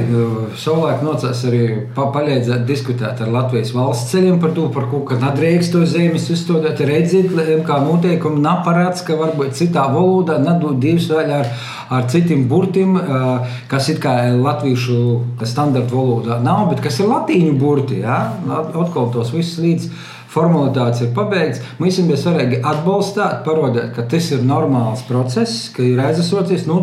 savulaik 0.58 1.04
nocās 1.06 1.44
arī 1.46 1.62
pa, 1.94 2.08
palīdzēt 2.16 2.64
diskutēt 2.66 3.22
ar 3.22 3.30
Latvijas 3.36 3.74
valsts 3.76 4.10
ceļiem 4.14 4.40
par 4.42 4.56
to, 4.56 4.66
par 4.74 4.88
ko, 4.90 5.04
ka 5.06 5.20
nedrīkst 5.22 5.76
to 5.76 5.84
zemes 5.86 6.26
uzstādīt, 6.32 6.82
redzēt, 6.88 7.36
kā 7.68 7.78
noteikumi 7.84 8.42
nav 8.42 8.64
parāds, 8.66 9.04
ka 9.06 9.20
varbūt 9.20 9.54
citā 9.60 9.86
valodā 9.92 10.40
nedod 10.42 10.80
divas 10.82 11.10
vēl 11.12 11.36
ar, 11.42 11.52
ar 11.90 12.08
citiem 12.10 12.46
burtiem, 12.50 12.96
uh, 12.98 13.46
kas 13.70 13.88
ir 13.92 14.00
kā 14.02 14.16
latviešu 14.34 14.98
standarta 15.44 15.94
valodā 15.94 16.40
nav, 16.42 16.66
bet 16.72 16.82
kas 16.84 17.00
ir 17.00 17.10
latīņu 17.12 17.56
burti. 17.60 18.02
Ja? 18.02 18.20
atkal 18.46 19.10
tos 19.14 19.32
visus 19.34 19.60
līdz 19.62 19.88
formalitātes 20.36 21.06
ir 21.06 21.14
pabeigts. 21.16 21.64
Mums 21.80 21.98
ir 22.02 22.20
svarīgi 22.20 22.60
atbalstīt, 22.66 23.42
parādīt, 23.46 23.90
ka 23.96 24.04
tas 24.10 24.30
ir 24.34 24.44
normāls 24.46 25.06
process, 25.08 25.70
ka 25.72 25.84
ir 25.86 26.02
aizsardzības. 26.04 26.68
Nu, 26.68 26.82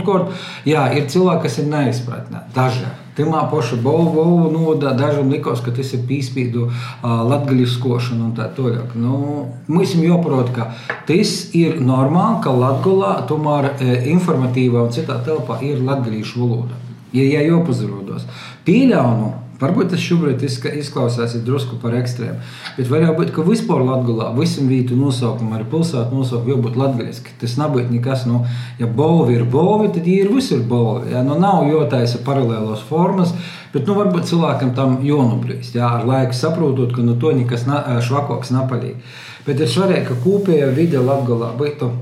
jā, 0.66 0.90
ir 0.98 1.10
cilvēki, 1.12 1.48
kas 1.48 1.62
ir 1.62 1.72
neizpratnē. 1.74 2.48
Daži. 2.56 3.03
Timā 3.18 3.44
paša 3.52 3.78
Bolvu 3.84 4.50
nodā 4.54 4.96
dažam 4.98 5.30
likās, 5.34 5.62
ka 5.62 5.74
tas 5.76 5.92
ir 5.94 6.06
pīspīdu 6.10 6.66
latgaļiskošana 7.04 8.30
un 8.30 8.34
tā 8.38 8.48
tālāk. 8.58 8.96
Nu, 8.98 9.46
mums 9.68 9.94
jāprot, 10.00 10.50
ka 10.56 10.72
tas 11.10 11.36
ir 11.58 11.78
normāli, 11.84 12.42
ka 12.46 12.56
Latgulā 12.64 13.14
tomēr 13.30 13.70
informatīvā 14.16 14.88
un 14.88 14.96
citā 14.96 15.20
telpā 15.26 15.60
ir 15.62 15.84
latgaļīšu 15.86 16.42
valoda. 16.42 16.82
Ir 17.14 17.30
jājopazarodos. 17.30 18.26
Pieļauju, 18.66 19.32
Varbūt 19.62 19.92
tas 19.94 20.02
šobrīd 20.02 20.42
izklausās 20.44 21.36
drusku 21.46 21.78
par 21.82 21.94
ekstrēmu, 22.00 22.40
bet 22.78 22.90
var 22.90 23.04
jau 23.06 23.14
būt, 23.20 23.30
ka 23.36 23.46
vispār 23.46 23.84
Latvijā 23.86 24.32
visam 24.38 24.70
vītu 24.72 24.98
nosaukumam, 24.98 25.54
arī 25.58 25.68
pilsētu 25.70 26.18
nosaukumam, 26.18 26.50
jau 26.50 26.64
būtu 26.66 26.82
latviešu. 26.82 27.36
Tas 27.42 27.54
nebūtu 27.62 27.94
nekas, 27.94 28.26
nu, 28.30 28.42
ja 28.82 28.90
bolvi 28.90 29.38
ir 29.38 29.46
bolvi, 29.46 29.92
tad 29.94 30.10
ir 30.10 30.32
visur 30.34 30.64
bolvi. 30.68 31.14
Ja? 31.14 31.22
Nu, 31.28 31.38
nav 31.40 31.68
jotaisa 31.70 32.24
paralēlos 32.26 32.82
formas, 32.90 33.36
bet 33.76 33.86
nu, 33.86 33.98
varbūt 34.00 34.32
cilvēkam 34.32 34.74
tam 34.78 34.98
jonubrīst. 35.06 35.78
Ja? 35.78 35.94
Ar 36.00 36.08
laiku 36.10 36.38
saprotot, 36.38 36.96
ka 36.96 37.06
no 37.06 37.14
nu, 37.14 37.20
to 37.22 37.36
nekas 37.38 37.68
na, 37.70 37.84
švakoks 38.04 38.52
napalīgi. 38.56 38.98
Bet 39.46 39.62
ir 39.62 39.70
svarīgi, 39.70 40.08
ka 40.10 40.20
kopējā 40.26 40.74
vide 40.74 41.04
Latvijā 41.04 41.54
būtu 41.60 41.94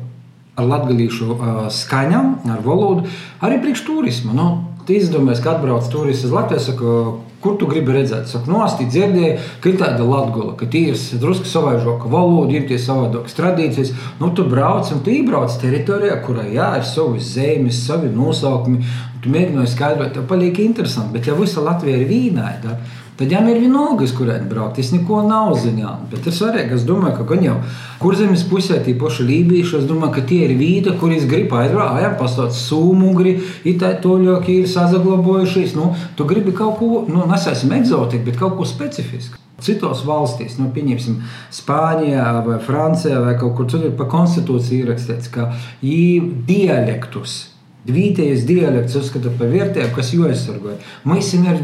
ar 0.60 0.68
latviešu 0.68 1.38
skaņām, 1.74 2.34
ar 2.52 2.64
valodu, 2.66 3.08
arī 3.44 3.60
priekš 3.64 3.86
turisma. 3.88 4.36
Nu, 4.36 4.50
Tu 4.88 4.98
izdomājies, 4.98 5.42
ka 5.44 5.56
atbrauc 5.56 5.90
turists 5.92 6.26
uz 6.28 6.34
Latviju, 6.34 6.64
saka, 6.64 6.94
kur 7.42 7.58
tu 7.60 7.68
gribi 7.70 7.94
redzēt. 7.96 8.30
Saka, 8.30 8.50
no 8.52 8.62
nu, 8.64 8.88
dzirdēji, 8.94 9.34
ka 9.62 9.70
ir 9.72 9.78
tāda 9.82 10.06
latgola, 10.08 10.56
ka 10.58 10.70
tie 10.70 10.92
ir 10.92 11.00
drusku 11.22 11.50
savaižoka 11.50 12.10
valoda, 12.12 12.56
ir 12.58 12.68
tie 12.70 12.80
savādākas 12.82 13.38
tradīcijas. 13.38 13.94
Nu, 14.22 14.32
tu 14.38 14.46
brauc 14.50 14.90
un 14.94 15.04
tu 15.06 15.14
iebrauc 15.14 15.54
teritorijā, 15.62 16.18
kurā 16.26 16.48
jā, 16.50 16.72
ir 16.80 16.88
savas 16.88 17.34
zemes, 17.36 17.84
savi 17.86 18.10
nosaukumi. 18.14 18.86
Tu 19.22 19.30
mēģināji 19.30 19.76
skaidrot, 19.76 20.16
tev 20.16 20.26
paliek 20.30 20.58
interesanti. 20.64 21.14
Bet 21.14 21.30
ja 21.30 21.38
visa 21.38 21.62
Latvija 21.62 22.00
ir 22.02 22.10
vīnaida, 22.10 22.80
Tad 22.80 23.01
jām 23.30 23.50
ir 23.52 23.60
vienalga, 23.62 24.06
uz 24.08 24.14
kurien 24.16 24.48
braukt. 24.50 24.80
Es 24.82 24.92
neko 24.94 25.20
nav 25.28 25.52
ziņām. 25.60 26.08
Bet 26.12 26.26
ir 26.26 26.34
svarīgi, 26.34 26.78
es 26.78 26.86
domāju, 26.88 27.18
ka 27.20 27.26
gan 27.34 27.44
jau 27.46 27.58
kurzemes 28.02 28.46
pusē, 28.50 28.80
tie 28.86 28.96
paši 28.98 29.28
lībieši, 29.28 29.82
es 29.82 29.86
domāju, 29.90 30.16
ka 30.16 30.24
tie 30.32 30.46
ir 30.48 30.56
vīta, 30.58 30.96
kur 30.98 31.14
es 31.14 31.28
gribu 31.30 31.60
aizbraukt. 31.60 32.02
Jā, 32.02 32.14
pastāv 32.18 32.50
sūmugri, 32.56 33.36
itā 33.68 33.92
toļoki 34.02 34.62
ir 34.64 34.72
sazaglabojušies. 34.72 35.76
Nu, 35.78 35.92
tu 36.18 36.26
gribi 36.30 36.56
kaut 36.58 36.80
ko, 36.80 37.06
nu, 37.12 37.28
nesēsim 37.30 37.76
eksotiku, 37.78 38.26
bet 38.32 38.42
kaut 38.42 38.58
ko 38.58 38.66
specifisku. 38.66 39.38
Citos 39.62 40.02
valstīs, 40.08 40.58
nu, 40.58 40.72
pieņemsim, 40.74 41.20
Spānijā 41.54 42.32
vai 42.48 42.58
Francijā 42.66 43.22
vai 43.22 43.36
kaut 43.38 43.54
kur 43.60 43.70
citur, 43.70 43.94
pa 43.94 44.10
konstitūciju 44.10 44.88
ierakstīts, 44.88 45.30
ka 45.30 45.52
viņi 45.84 46.46
dialektus 46.50 47.51
Vietējais 47.82 48.44
dialekts 48.46 48.94
uzskata 48.94 49.32
par 49.40 49.48
vērtību, 49.50 49.88
kas 49.96 50.12
jau 50.14 50.28
aizsargāja. 50.28 50.76
Mums 51.02 51.32
ir 51.34 51.62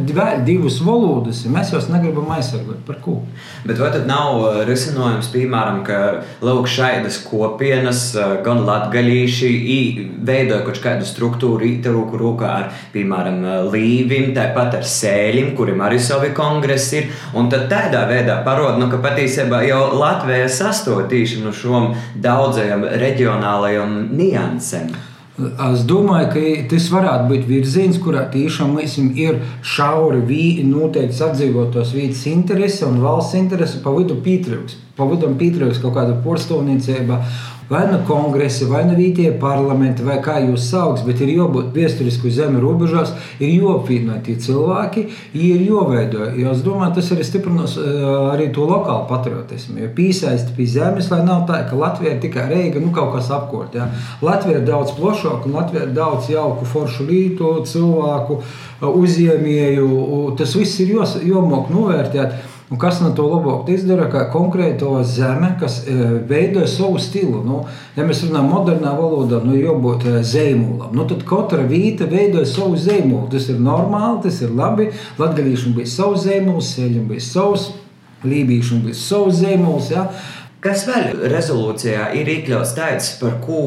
divas 0.47 0.79
valodas, 0.81 1.43
un 1.45 1.53
mēs 1.53 1.69
viņus 1.69 1.91
negribam 1.93 2.31
aizsargāt. 2.33 2.79
Par 2.87 2.95
ko? 3.03 3.19
Bet 3.67 3.77
vai 3.77 3.91
tad 3.93 4.07
nav 4.09 4.39
uh, 4.39 4.55
risinājums, 4.65 5.27
piemēram, 5.29 5.83
ka 5.85 5.99
lūk, 6.41 6.65
šādas 6.73 7.19
kopienas, 7.21 8.01
uh, 8.17 8.39
gan 8.41 8.63
latgaļīši, 8.65 9.51
veidoja 10.25 10.63
kaut 10.65 10.79
kādu 10.81 11.05
struktūru, 11.05 11.67
īteruku 11.75 12.17
rūkā 12.17 12.49
ar, 12.49 12.71
piemēram, 12.95 13.37
uh, 13.45 13.59
līvim, 13.69 14.31
tāpat 14.33 14.79
ar 14.79 14.87
sēļiem, 14.89 15.51
kuriem 15.59 15.83
arī 15.85 15.99
savi 16.01 16.31
kongresi 16.33 17.03
ir. 17.03 17.11
Un 17.37 17.51
tad 17.53 17.67
tādā 17.69 18.07
veidā 18.09 18.39
parāda, 18.47 18.79
nu, 18.81 18.87
ka 18.89 18.97
patiesībā 19.05 19.61
jau 19.69 19.83
Latvija 20.01 20.49
sastotīšana 20.49 21.45
no 21.45 21.53
šiem 21.53 21.93
daudzajiem 22.25 22.89
reģionālajiem 23.05 24.01
niansēm. 24.17 25.06
Es 25.37 25.83
domāju, 25.85 26.29
ka 26.33 26.43
tas 26.71 26.87
varētu 26.89 27.27
būt 27.29 27.43
virziens, 27.45 27.99
kurā 28.01 28.23
tiešām 28.33 28.71
mēs 28.73 28.95
ir 28.97 29.37
šauri 29.61 30.23
noteikti 30.65 31.21
atdzīvotos 31.27 31.91
vīdes 31.93 32.23
interese 32.31 32.87
un 32.87 32.97
valsts 33.03 33.37
interese 33.37 33.83
pa 33.83 33.93
vidu 33.93 34.17
pietrūks. 34.25 34.79
Pa 34.97 35.05
vidu 35.05 35.29
pietrūks 35.37 35.77
kaut 35.83 35.93
kāda 35.93 36.17
porstovniecība 36.23 37.19
vai 37.69 37.83
nu 37.91 37.99
kongresi, 38.07 38.65
vai 38.65 38.83
nu 38.87 38.95
vītie 38.95 39.31
parlamenti, 39.39 40.05
vai 40.05 40.17
kā 40.23 40.37
jūs 40.43 40.69
sauc, 40.71 41.01
bet 41.07 41.19
ir 41.23 41.33
jābūt 41.35 41.73
vēsturisku 41.75 42.31
zemi 42.31 42.61
robežās, 42.63 43.11
ir 43.39 43.51
jāapvienot 43.57 44.23
tie 44.27 44.37
cilvēki, 44.39 45.03
ir 45.35 45.65
jāveido. 45.67 46.29
Jo 46.39 46.53
es 46.55 46.63
domāju, 46.65 46.95
tas 46.97 47.11
arī 47.15 47.27
stiprinās 47.27 47.75
eh, 47.81 48.07
arī 48.31 48.49
to 48.55 48.67
lokālu 48.69 49.07
patriotismu. 49.11 49.81
Jo 49.83 49.91
piesaist 49.97 50.53
pie 50.55 50.69
zemes, 50.71 51.11
lai 51.11 51.23
nav 51.27 51.43
tā, 51.49 51.61
ka 51.67 51.79
Latvija 51.79 52.15
ir 52.15 52.23
tikai 52.23 52.47
reiga, 52.51 52.83
nu 52.83 52.93
kaut 52.95 53.13
kas 53.17 53.31
apkort. 53.35 53.75
Ja. 53.75 53.89
Latvija 54.23 54.61
ir 54.61 54.67
daudz 54.67 54.95
plašāka, 54.97 55.49
un 55.49 55.59
Latvija 55.59 55.87
ir 55.89 55.95
daudz 55.97 56.31
jauku, 56.31 56.67
foršu 56.67 57.07
lītu, 57.09 57.51
cilvēku, 57.67 58.41
uzņēmēju. 58.87 59.89
Tas 60.39 60.55
viss 60.55 60.79
ir 60.83 60.95
jāmok 60.95 61.73
novērtēt. 61.73 62.55
Un 62.67 62.75
kas 62.75 62.97
no 62.99 63.13
to 63.15 63.23
labāk 63.31 63.69
izdara, 63.71 64.09
kā 64.11 64.25
konkrēto 64.27 64.97
zeme, 65.07 65.53
kas 65.59 65.77
e, 65.87 65.93
veido 66.27 66.65
savu 66.67 66.99
stilu. 66.99 67.39
Nu, 67.45 67.61
ja 67.95 68.03
mēs 68.03 68.25
runājam 68.25 68.49
modernā 68.51 68.91
valodā, 68.97 69.39
nu, 69.39 69.53
jābūt 69.55 70.03
e, 70.03 70.15
zīmolam, 70.27 70.91
nu, 70.91 71.05
tad 71.07 71.23
katra 71.29 71.63
vīta 71.69 72.09
veido 72.11 72.43
savu 72.43 72.75
zīmolu. 72.75 73.29
Tas 73.31 73.47
ir 73.53 73.61
normāli, 73.63 74.19
tas 74.25 74.41
ir 74.43 74.51
labi. 74.51 74.89
Latvijam 75.15 75.77
bija 75.77 75.93
savs 75.93 76.25
zīmols, 76.27 76.73
sēļam 76.75 77.07
bija 77.13 77.23
savs, 77.23 77.69
lībīšam 78.27 78.83
bija 78.83 78.99
savs 78.99 79.39
zīmols. 79.45 79.93
Ja? 79.95 80.09
Kas 80.57 80.87
vēl 80.87 81.19
rezolūcijā 81.29 82.07
ir 82.17 82.29
iekļauts 82.33 82.71
tāds, 82.73 83.07
par 83.19 83.35
ko 83.43 83.59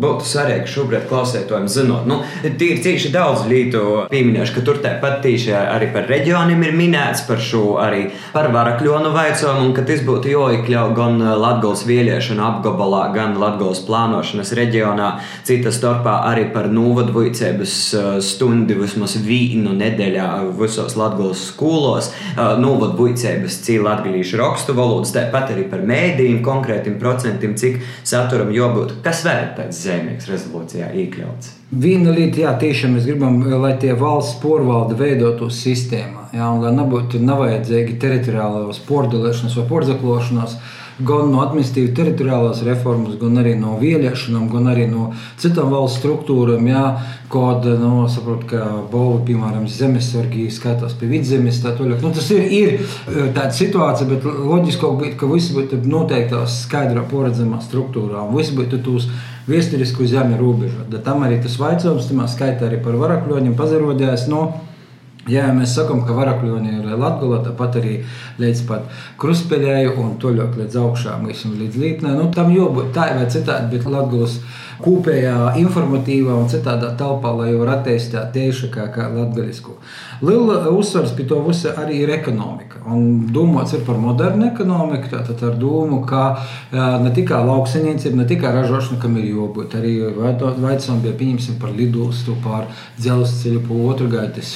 būtu 0.00 0.24
svarīgi 0.24 0.70
šobrīd 0.72 1.02
klausētājiem 1.10 1.66
zinot? 1.68 2.06
Nu, 2.08 2.22
Tīri 2.40 2.78
cīši 2.86 3.10
daudz 3.12 3.42
lietu 3.50 3.82
pieminējuši, 4.08 4.54
ka 4.56 4.62
tur 4.64 4.80
tāpat 4.80 5.18
tīši 5.26 5.52
arī 5.58 5.90
par 5.92 6.08
reģioniem 6.08 6.64
ir 6.64 6.72
minēts, 6.78 7.26
par 7.28 7.42
šo 7.44 7.74
arī 7.84 8.06
par 8.32 8.48
varakļonu 8.54 9.10
vaicojumu, 9.12 9.66
un 9.66 9.74
ka 9.76 9.84
tas 9.90 10.00
būtu 10.06 10.32
jāiekļauj 10.32 10.94
gan 10.96 11.20
Latgals 11.42 11.82
vieliešanu 11.90 12.46
apgabalā, 12.46 13.02
gan 13.12 13.36
Latgals 13.36 13.84
plānošanas 13.84 14.54
reģionā, 14.56 15.10
cita 15.44 15.68
starpā 15.74 16.16
arī 16.30 16.48
par 16.56 16.70
novadvojcības 16.72 17.76
uh, 17.92 18.08
stundi 18.24 18.78
vismaz 18.80 19.18
vīnu 19.20 19.76
nedēļā 19.82 20.30
visos 20.56 20.96
Latgals 20.96 21.44
skolos, 21.52 22.08
uh, 22.38 22.56
novadvojcības 22.64 23.60
cīl 23.68 23.84
latgalīšu 23.84 24.40
rakstu 24.40 24.80
valodas, 24.80 25.12
tāpat 25.12 25.52
arī 25.52 25.68
par 25.68 25.84
mēdījiem 25.84 26.37
trim 26.38 26.44
konkrētiem 26.44 26.98
procentiem, 26.98 27.56
cik 27.56 27.80
saturam 28.04 28.50
jābūt. 28.52 29.02
Kas 29.02 29.24
vēl 29.24 29.42
ir 29.42 29.54
tāds 29.56 29.82
zemnieks 29.82 30.28
rezolūcijā 30.28 30.92
iekļauts? 30.94 31.54
Viena 31.70 32.12
lieta, 32.14 32.40
jā, 32.40 32.52
tiešām 32.58 32.94
mēs 32.96 33.06
gribam, 33.06 33.42
lai 33.60 33.76
tie 33.78 33.92
valsts 33.94 34.40
porvalde 34.40 34.96
veidotos 34.96 35.58
sistēmā, 35.60 36.30
jā, 36.32 36.46
un 36.48 36.62
lai 36.64 36.72
nebūtu 36.72 37.20
nevajadzīgi 37.20 37.98
teritoriālās 38.00 38.80
pordalēšanas 38.88 39.56
vai 39.58 39.66
pordzaklošanās 39.68 40.56
gan 40.98 41.30
no 41.30 41.42
administratīvas 41.44 41.94
teritoriālās 41.94 42.62
reformas, 42.66 43.14
gan 43.20 43.38
arī 43.38 43.54
no 43.58 43.76
vieliešanām, 43.78 44.48
gan 44.50 44.66
arī 44.72 44.88
no 44.90 45.12
citām 45.38 45.70
valsts 45.74 46.00
struktūrām. 46.02 46.66
Jā, 46.68 46.84
Kāda 47.28 47.74
nu, 47.76 48.06
saprot, 48.08 48.46
ka 48.48 48.62
Bolva, 48.88 49.18
piemēram, 49.26 49.66
zemesargi 49.68 50.46
skatās 50.48 50.94
pie 50.96 51.10
vidzemes. 51.10 51.58
Tā, 51.60 51.74
nu, 51.76 52.12
tas 52.16 52.30
ir, 52.32 52.46
ir 52.48 52.70
e, 52.78 53.26
tāda 53.36 53.50
situācija, 53.52 54.08
bet 54.08 54.24
loģiski 54.24 54.92
būtu, 55.02 55.10
ka 55.20 55.28
visi 55.28 55.52
būtu 55.52 55.82
noteiktās 55.84 56.62
skaidrā, 56.64 57.04
poredzamā 57.10 57.60
struktūrā. 57.66 58.24
Un 58.24 58.38
visi 58.38 58.56
būtu 58.56 58.80
tūs 58.86 59.10
vēsturisku 59.48 60.08
zemi 60.08 60.40
robežu. 60.40 60.86
Tam 61.04 61.26
arī 61.26 61.36
tas 61.44 61.58
vaicājums, 61.60 62.08
tā 62.08 62.30
skaitā 62.32 62.70
arī 62.70 62.80
par 62.80 62.96
varakļoņiem 62.96 63.60
pazarodējās. 63.60 64.24
No, 64.32 64.40
nu, 64.48 64.67
Jā, 65.28 65.48
mēs 65.52 65.74
sakām, 65.76 66.04
ka 66.08 66.16
varakļoni 66.16 66.78
ir 66.78 66.86
Latvijā, 66.96 67.42
tāpat 67.44 67.80
arī 67.82 67.96
līdz 68.40 68.62
krustpeļai 69.20 69.82
un 69.92 70.16
toļot 70.22 70.56
līdz 70.62 70.78
augšām, 70.80 71.28
līdz 71.28 71.76
līpnē. 71.82 72.14
Nu, 72.16 72.30
tam 72.32 72.54
jābūt 72.54 72.94
tā 72.96 73.10
vai 73.18 73.28
citādi, 73.28 73.76
bet 73.76 73.88
Latvijas 73.88 74.38
kopējā 74.78 75.56
informatīvā 75.58 76.34
un 76.38 76.46
citādā 76.50 76.92
telpā, 76.98 77.32
lai 77.34 77.48
jau 77.50 77.64
attīstītu 77.66 78.20
tieši 78.34 78.68
kā, 78.74 78.86
kā 78.94 79.08
latgaļisku. 79.10 79.74
Liela 80.22 80.70
uzsvars 80.70 81.14
pie 81.18 81.26
to 81.30 81.40
visa 81.46 81.74
arī 81.82 82.04
ir 82.04 82.12
ekonomika. 82.14 82.80
Un 82.86 83.26
domāts 83.34 83.74
ir 83.74 83.82
par 83.86 83.98
modernu 83.98 84.46
ekonomiku, 84.48 85.10
tātad 85.12 85.42
ar 85.48 85.58
domu, 85.58 86.00
ka 86.06 86.22
ne 86.72 87.10
tikai 87.14 87.40
lauksaimniecība, 87.48 88.20
ne 88.22 88.28
tikai 88.30 88.54
ražošana, 88.54 89.00
kam 89.02 89.18
ir 89.18 89.32
jābūt, 89.32 89.74
arī 89.78 89.94
veicam 90.62 91.02
bija 91.02 91.16
pieņemsim 91.18 91.58
par 91.62 91.74
lidostu, 91.74 92.38
par 92.44 92.70
dzelzceļu, 93.00 93.64
pa 93.66 93.82
otru 93.90 94.08
gaitas 94.14 94.54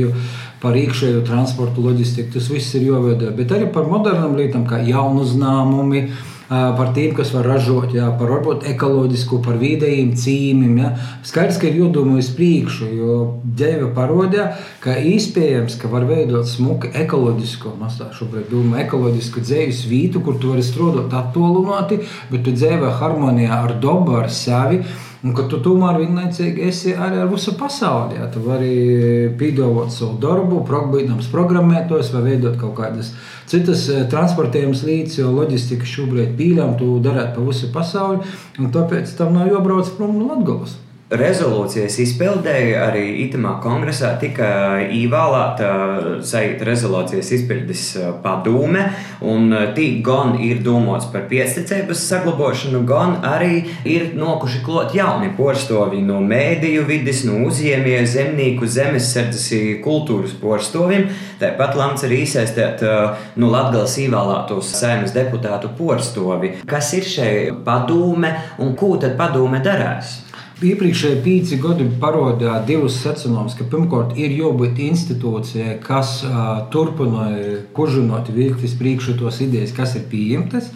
šoseju 0.00 0.14
par 0.60 0.76
iekšējo 0.76 1.22
transportu, 1.24 1.80
loģistiku. 1.80 2.34
Tas 2.34 2.50
viss 2.52 2.74
ir 2.76 2.90
jāveido, 2.90 3.30
bet 3.36 3.52
arī 3.52 3.70
par 3.72 3.88
modernām 3.88 4.36
lietām, 4.36 4.66
kā 4.68 4.82
jaunu 4.84 5.24
uzņēmumu 5.24 6.04
par 6.50 6.88
tiem, 6.94 7.12
kas 7.14 7.28
var 7.30 7.46
ražot, 7.46 7.92
jā, 7.94 8.08
par 8.18 8.26
varbūt 8.26 8.64
ekoloģisku, 8.72 9.38
par 9.44 9.54
vidējiem 9.60 10.08
cīmiem. 10.18 10.80
Jā. 10.82 10.88
Skaidrs, 11.22 11.60
ka 11.62 11.68
ir 11.68 11.76
jādomā 11.78 12.16
uz 12.18 12.32
priekšu, 12.34 12.88
jo 12.90 13.18
dēva 13.44 13.92
parodē, 13.94 14.48
ka 14.82 14.96
iespējams, 14.98 15.76
ka 15.78 15.86
var 15.92 16.08
veidot 16.08 16.50
smuku 16.50 16.90
ekoloģisku, 17.04 17.76
mēs 17.78 18.00
tā 18.00 18.08
šobrīd 18.18 18.50
domājam, 18.50 18.82
ekoloģisku 18.82 19.44
dzīves 19.46 19.84
vietu, 19.86 20.24
kur 20.26 20.42
tu 20.42 20.50
vari 20.50 20.66
strādāt 20.66 21.14
attālināti, 21.14 22.00
bet 22.34 22.42
tu 22.42 22.56
dzīvo 22.58 22.90
harmonijā 22.98 23.62
ar 23.68 23.78
dabu, 23.78 24.18
ar 24.18 24.26
sevi. 24.34 24.82
Un 25.20 25.34
ka 25.36 25.44
tu 25.52 25.58
tomēr 25.60 25.98
vienlaicīgi 26.00 26.62
esi 26.64 26.94
arī 26.96 27.18
ar 27.20 27.28
visu 27.28 27.52
pasauli. 27.60 28.16
Jā. 28.16 28.30
Tu 28.32 28.40
vari 28.40 28.72
piedāvāt 29.40 29.92
savu 29.92 30.16
darbu, 30.22 30.62
būdams 30.64 31.28
programmētājs 31.32 32.14
vai 32.14 32.22
veidot 32.30 32.56
kaut 32.60 32.78
kādas 32.78 33.12
citas 33.50 33.86
eh, 33.92 34.06
transportējumas 34.10 34.84
līdzi, 34.86 35.20
jo 35.20 35.32
loģistika 35.34 35.88
šobrīd 35.88 36.36
pīļām, 36.38 36.76
tu 36.80 36.94
darētu 37.04 37.36
pa 37.36 37.48
visu 37.50 37.72
pasauli. 37.74 38.22
Tāpēc 38.60 39.12
tam 39.18 39.36
nav 39.36 39.50
jābrauc 39.52 39.92
prom 39.98 40.16
no 40.20 40.30
Latvijas 40.32 40.78
rezolūcijas 41.10 41.96
izpildēja 42.04 42.84
arī 42.86 43.02
itamā 43.24 43.56
kongresā 43.64 44.12
tika 44.20 44.50
ievēlēta 44.94 45.70
saita 46.26 46.66
rezolūcijas 46.68 47.32
izpildes 47.34 47.82
padome, 48.22 48.84
un 49.26 49.50
tī 49.74 49.88
gan 50.06 50.36
ir 50.38 50.62
domāts 50.62 51.08
par 51.10 51.26
piesticības 51.30 52.04
saglabāšanu, 52.12 52.84
gan 52.86 53.18
arī 53.26 53.64
ir 53.88 54.12
nokuši 54.18 54.62
klot 54.66 54.94
jauni 54.94 55.32
porstovi 55.38 56.02
no 56.06 56.20
mēdīju 56.22 56.86
vidas, 56.86 57.24
no 57.26 57.40
uzņēmēju, 57.48 58.06
zemnieku, 58.14 58.70
zemesardzes, 58.70 59.50
kultūras 59.84 60.36
porstoviem. 60.38 61.08
Tāpat 61.42 61.74
lemts 61.78 62.06
arī 62.06 62.22
iesaistīt 62.22 62.86
no 63.40 63.50
Latgales 63.50 63.98
ievēlētos 63.98 64.74
saimnes 64.78 65.14
deputātu 65.16 65.72
porstovi. 65.74 66.60
Kas 66.70 66.94
ir 66.94 67.06
šī 67.08 67.30
padome 67.66 68.36
un 68.62 68.76
ko 68.78 68.94
tad 69.00 69.18
padome 69.18 69.58
darās? 69.64 70.20
Iepriekšējie 70.60 71.22
pieci 71.24 71.56
gadi 71.56 71.86
parādīja 72.02 72.58
divus 72.68 72.98
secinājumus, 73.00 73.54
ka 73.56 73.64
pirmkārt 73.72 74.18
ir 74.20 74.34
jābūt 74.36 74.76
institūcijai, 74.84 75.78
kas 75.80 76.18
uh, 76.28 76.66
turpināja 76.74 77.62
kužinot, 77.72 78.28
vilkt 78.36 78.66
uz 78.68 78.74
priekšu 78.76 79.16
tos 79.22 79.40
idejas, 79.40 79.72
kas 79.72 79.96
ir 79.96 80.04
pieņemtas. 80.12 80.68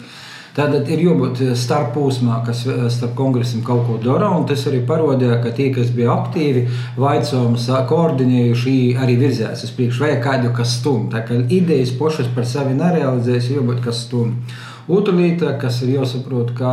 Tātad 0.57 0.89
ir 0.89 1.03
jābūt 1.03 1.43
starppūsmā, 1.59 2.39
kas 2.47 2.63
starp 2.95 3.13
kongresiem 3.13 3.61
kaut 3.67 3.85
ko 3.85 3.99
dara. 4.01 4.31
Tas 4.49 4.65
arī 4.71 4.81
parādīja, 4.89 5.37
ka 5.43 5.53
tie, 5.53 5.67
kas 5.75 5.93
bija 5.93 6.15
aktīvi, 6.15 6.65
vaicojumus 6.97 7.67
koordinējuši, 7.91 8.77
arī 9.03 9.19
virzījās 9.21 9.67
uz 9.67 9.75
priekšu, 9.75 10.07
vai 10.07 10.15
kādu 10.23 10.55
kas 10.55 10.79
stumj. 10.79 11.11
Tā 11.13 11.27
kā 11.27 11.43
idejas 11.43 11.93
pašas 11.99 12.31
par 12.33 12.47
sevi 12.49 12.73
nerealizējas, 12.79 13.51
jābūt 13.53 13.85
kas 13.85 14.07
stumj. 14.07 14.39
Otra 14.87 15.13
lieta, 15.17 15.51
kas 15.57 15.79
ir 15.81 15.95
jāsaprot, 15.95 16.51
ka 16.57 16.71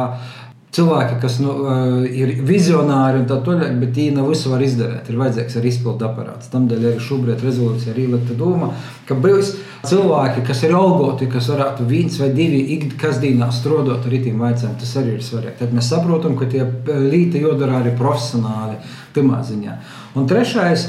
cilvēki, 0.72 1.18
kas 1.20 1.36
nu, 1.42 1.52
uh, 1.66 2.04
ir 2.08 2.32
vizionāri 2.48 3.20
un 3.20 3.26
tā 3.28 3.36
tālāk, 3.44 3.74
bet 3.80 3.98
viņi 3.98 4.16
nav 4.16 4.30
visu 4.32 4.52
var 4.52 4.62
izdarīt. 4.64 5.10
Ir 5.10 5.18
vajadzīgs 5.20 5.58
arī 5.60 5.72
izpildu 5.72 6.06
aparāts. 6.08 6.48
Tādēļ 6.52 6.86
arī 6.88 7.02
šobrīd 7.04 7.44
rezolūcija 7.44 7.92
ir 7.92 8.00
ielikta 8.06 8.36
doma, 8.38 8.70
ka 9.08 9.16
būs 9.18 9.52
cilvēki, 9.88 10.46
kas 10.48 10.64
ir 10.64 10.76
algoti, 10.78 11.28
kas 11.32 11.50
varētu 11.52 11.84
viens 11.90 12.16
vai 12.22 12.30
divi 12.32 12.62
ikdienas 12.78 13.60
strādāt 13.60 14.08
ar 14.08 14.16
itim 14.16 14.40
vaicām. 14.40 14.78
Tas 14.80 14.96
arī 15.00 15.18
ir 15.18 15.26
svarīgi. 15.26 15.58
Tad 15.60 15.76
mēs 15.76 15.92
saprotam, 15.92 16.38
ka 16.40 16.48
tie 16.48 16.64
līti 16.88 17.44
jodara 17.44 17.82
arī 17.82 17.92
profesionāli, 17.98 18.80
timā 19.12 19.42
ziņā. 19.44 19.76
Un 20.16 20.28
trešais 20.28 20.88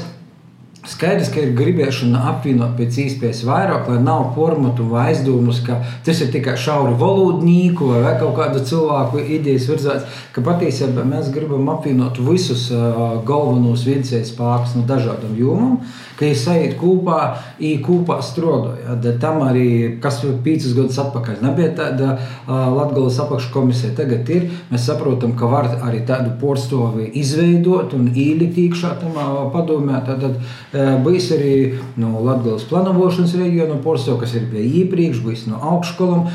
Skaidrs, 0.84 1.30
ka 1.32 1.40
ir 1.40 1.54
gribēšana 1.56 2.26
apvienot 2.28 2.74
pēc 2.76 2.98
iespējas 3.06 3.40
vairāk, 3.48 3.86
lai 3.88 4.02
nav 4.04 4.26
formatu 4.36 4.84
vai 4.90 5.06
aizdomas, 5.14 5.62
ka 5.64 5.78
tas 6.04 6.20
ir 6.20 6.28
tikai 6.34 6.58
šauri 6.60 6.92
valodnieku 7.00 7.88
vai 8.04 8.12
kaut 8.20 8.34
kādu 8.36 8.60
cilvēku 8.68 9.22
idejas 9.38 9.68
virzēts. 9.70 10.20
Ka 10.34 10.44
patiesībā 10.44 11.06
mēs 11.08 11.30
gribam 11.32 11.70
apvienot 11.72 12.20
visus 12.26 12.66
uh, 12.74 13.16
galvenos 13.24 13.86
vilcēju 13.88 14.28
spēkus 14.28 14.76
no 14.76 14.84
dažādām 14.90 15.32
jomām 15.40 15.80
ka 16.18 16.26
viņi 16.26 16.38
sajūt 16.38 16.74
kopā, 16.78 17.20
kopā 17.84 18.18
strādāja. 18.22 18.94
Ja? 18.94 19.14
Tam 19.22 19.42
arī, 19.46 19.66
kas 20.02 20.20
piecus 20.44 20.74
gadus 20.76 20.98
atpakaļ 21.02 21.40
nebija 21.42 21.72
tāda 21.78 22.10
uh, 22.14 22.52
Latvijas 22.74 23.18
apakškomisija, 23.24 23.94
tagad 23.98 24.30
ir. 24.30 24.46
Mēs 24.70 24.86
saprotam, 24.88 25.34
ka 25.38 25.48
var 25.50 25.70
arī 25.86 26.04
tādu 26.06 26.34
porstovi 26.40 27.10
izveidot 27.20 27.96
un 27.98 28.10
ielikt 28.12 28.60
iekšā 28.62 28.94
tam 29.02 29.18
uh, 29.18 29.40
padomē. 29.54 30.02
Tad 30.06 30.26
uh, 30.28 30.38
bijis 31.04 31.30
arī 31.36 31.54
no 32.00 32.18
Latvijas 32.24 32.66
planošanas 32.70 33.36
reģiona 33.38 33.78
porstovi, 33.84 34.20
kas 34.24 34.34
ir 34.34 34.48
pie 34.50 34.64
iepriekš, 34.82 35.22
bijis 35.24 35.46
no 35.50 35.60
augšskolām. 35.62 36.26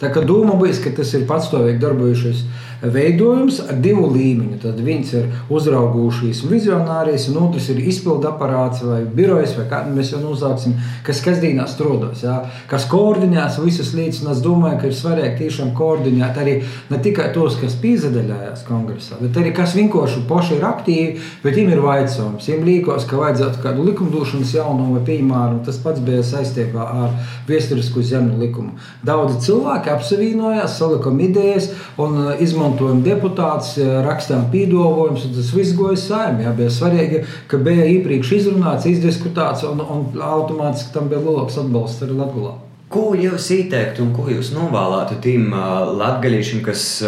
Tā 0.00 0.08
kā 0.12 0.22
doma 0.24 0.56
bija, 0.60 0.76
ka 0.84 0.92
tas 0.96 1.12
ir 1.16 1.26
patstāvīgi 1.28 1.80
darbojušies 1.82 2.44
veidojums 2.82 3.60
ar 3.68 3.78
divu 3.82 4.08
līmeņu. 4.14 4.58
Tad 4.62 4.80
viens 4.84 5.12
ir 5.16 5.28
uzraugušīs 5.52 6.42
vizionārijas, 6.48 7.28
un 7.30 7.40
otrs 7.44 7.70
ir 7.72 7.80
izpildu 7.84 8.28
aparāts 8.30 8.84
vai 8.84 9.02
birojas, 9.04 9.54
vai 9.58 9.66
kādu 9.70 9.94
mēs 9.96 10.12
jau 10.14 10.22
nosauksim, 10.22 10.76
kas 11.06 11.22
kasdienā 11.24 11.66
strādās, 11.70 12.24
ja? 12.24 12.40
kas 12.70 12.86
koordinēs 12.90 13.60
visas 13.64 13.92
lietas. 13.96 14.22
Es 14.30 14.42
domāju, 14.44 14.78
ka 14.80 14.88
ir 14.88 14.96
svarīgi 14.96 15.38
tiešām 15.42 15.72
koordinēt 15.76 16.38
arī 16.40 16.56
ne 16.90 17.00
tikai 17.02 17.30
tos, 17.34 17.56
kas 17.60 17.76
piedalījās 17.80 18.64
kongresā, 18.68 19.18
bet 19.20 19.36
arī 19.40 19.52
kas 19.56 19.74
vienkārši 19.78 20.24
paši 20.28 20.56
ir 20.58 20.66
aktīvi, 20.68 21.24
bet 21.44 21.56
viņiem 21.56 21.74
ir 21.74 21.82
vaicājums. 21.84 22.48
Viņiem 22.50 22.66
liekas, 22.68 23.06
ka 23.10 23.18
vajadzētu 23.20 23.62
kādu 23.64 23.86
likumdošanas 23.88 24.54
jaunumu 24.56 24.98
vai 24.98 25.04
piemēru, 25.08 25.60
tas 25.66 25.80
pats 25.82 26.02
bija 26.04 26.22
saistībā 26.26 26.86
ar 27.04 27.16
vēsturisku 27.48 28.04
zemju 28.06 28.38
likumu. 28.40 28.76
Daudzi 29.06 29.40
cilvēki 29.48 29.92
apsevienojās, 29.94 30.76
salikām 30.78 31.20
idejas 31.24 31.70
un 32.00 32.16
uh, 32.20 32.42
izmantojam 32.70 33.02
deputātus, 33.02 33.78
uh, 33.78 34.00
rakstām 34.06 34.50
pīdolojumus. 34.52 35.28
Tas 35.34 35.52
viss 35.54 35.74
goja 35.76 35.96
saimē. 35.96 36.54
Bija 36.56 36.70
svarīgi, 36.70 37.24
ka 37.48 37.58
bija 37.58 37.84
iepriekš 37.84 38.32
izrunāts, 38.38 38.86
izdiskutēts 38.86 39.64
un, 39.68 39.80
un 39.80 40.20
automātiski 40.20 40.94
tam 40.94 41.08
bija 41.08 41.20
lielāks 41.20 41.58
atbalsts 41.58 42.02
arī 42.02 42.18
Latvijā. 42.18 42.56
Ko 42.90 43.12
jūs 43.14 43.50
ieteiktu 43.54 44.02
un 44.02 44.14
ko 44.14 44.26
jūs 44.30 44.50
novēlētu 44.54 45.20
tiem 45.22 45.52
latgaļiešiem, 45.54 46.62
kas 46.66 47.04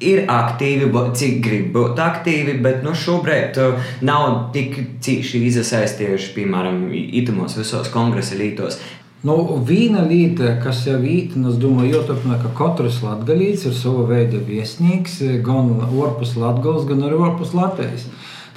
ir 0.00 0.22
aktīvi, 0.32 0.88
cik 1.12 1.42
grib 1.44 1.66
būt 1.74 2.00
aktīvi, 2.00 2.56
bet 2.64 2.80
nu, 2.86 2.94
šobrīd 2.96 3.58
nav 4.00 4.48
tik 4.54 4.78
cīši 5.04 5.42
iesaistījuši, 5.50 6.32
piemēram, 6.38 6.86
itimos 7.20 7.58
visos 7.60 7.92
kongresa 7.92 8.38
lītos. 8.40 8.80
Nu, 9.20 9.34
viena 9.68 10.00
lieta, 10.08 10.54
kas 10.64 10.86
jau 10.86 10.96
un 11.36 11.50
es 11.50 11.58
domāju, 11.60 11.98
joturpinā, 11.98 12.38
ka 12.40 12.54
katrs 12.56 13.02
latgalīts 13.04 13.66
ir 13.68 13.74
sava 13.76 14.06
veida 14.08 14.38
viesnīgs, 14.46 15.18
gan 15.44 15.74
ārpus 15.84 16.38
Latgales, 16.40 16.86
gan 16.88 17.04
arī 17.04 17.18
ārpus 17.26 17.52
Latvijas. 17.52 18.06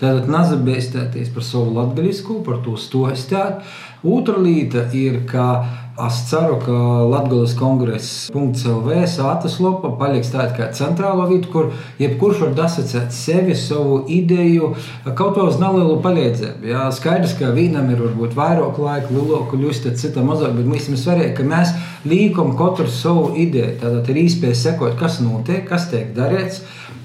Tātad 0.03 0.27
nezabēstēties 0.27 1.31
par 1.31 1.47
savu 1.47 1.71
latgaļisku, 1.77 2.41
par 2.43 2.59
to 2.65 2.75
stostēt. 2.79 3.63
Otra 4.03 4.35
lieta 4.43 4.89
ir, 4.99 5.21
ka 5.29 5.47
Es 5.93 6.23
ceru, 6.25 6.55
ka 6.57 6.73
Latvijas 7.05 7.51
kongress.CLV 7.53 8.95
sātas 9.05 9.59
lopa 9.61 9.91
paliks 9.99 10.31
tāda 10.33 10.55
kā 10.57 10.69
centrāla 10.73 11.27
vieta, 11.29 11.51
kur 11.53 11.67
jebkurš 12.01 12.39
var 12.41 12.55
dasacēt 12.57 13.13
sevi, 13.13 13.53
savu 13.53 13.99
ideju, 14.09 14.71
kaut 15.13 15.37
ko 15.37 15.45
uz 15.51 15.59
nelielu 15.61 15.99
palīdzību. 16.01 16.65
Jā, 16.71 16.87
skaidrs, 16.97 17.35
ka 17.37 17.53
vienam 17.53 17.93
ir 17.93 18.01
varbūt 18.01 18.33
vairāk 18.33 18.81
laika, 18.81 19.13
lielāku 19.13 19.61
ļustu, 19.61 19.93
citam 20.01 20.31
mazāk, 20.31 20.57
bet 20.57 20.71
mums 20.71 20.89
ir 20.89 20.97
svarīgi, 20.97 21.35
ka 21.37 21.45
mēs 21.53 21.75
līkam 22.09 22.55
katru 22.57 22.89
savu 22.89 23.29
ideju. 23.45 23.77
Tātad 23.85 24.09
ir 24.09 24.23
īspēja 24.25 24.63
sekot, 24.63 24.97
kas 24.97 25.21
notiek, 25.21 25.61
kas 25.69 25.91
tiek 25.93 26.09
darīts. 26.17 26.63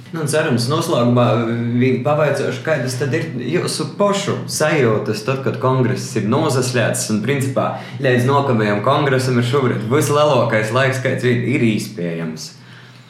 Nu, 0.08 0.22
cerams, 0.24 0.70
noslēgumā 0.72 1.26
pavaicāšu, 2.04 2.62
kādas 2.64 2.94
tad 2.96 3.12
ir 3.12 3.26
jūsu 3.44 3.90
pašu 3.98 4.38
sajūtas, 4.48 5.20
tad, 5.26 5.42
kad 5.44 5.58
kongress 5.60 6.14
ir 6.16 6.30
nozaslēts 6.32 7.10
un 7.12 7.20
principā 7.24 7.74
līdz 8.00 8.24
nākamajam 8.30 8.80
kongresam 8.86 9.36
ir 9.36 9.48
šobrīd 9.50 9.84
vislielākais 9.90 10.72
laiks, 10.72 11.02
kāds 11.04 11.28
ir 11.28 11.66
iespējams. 11.74 12.54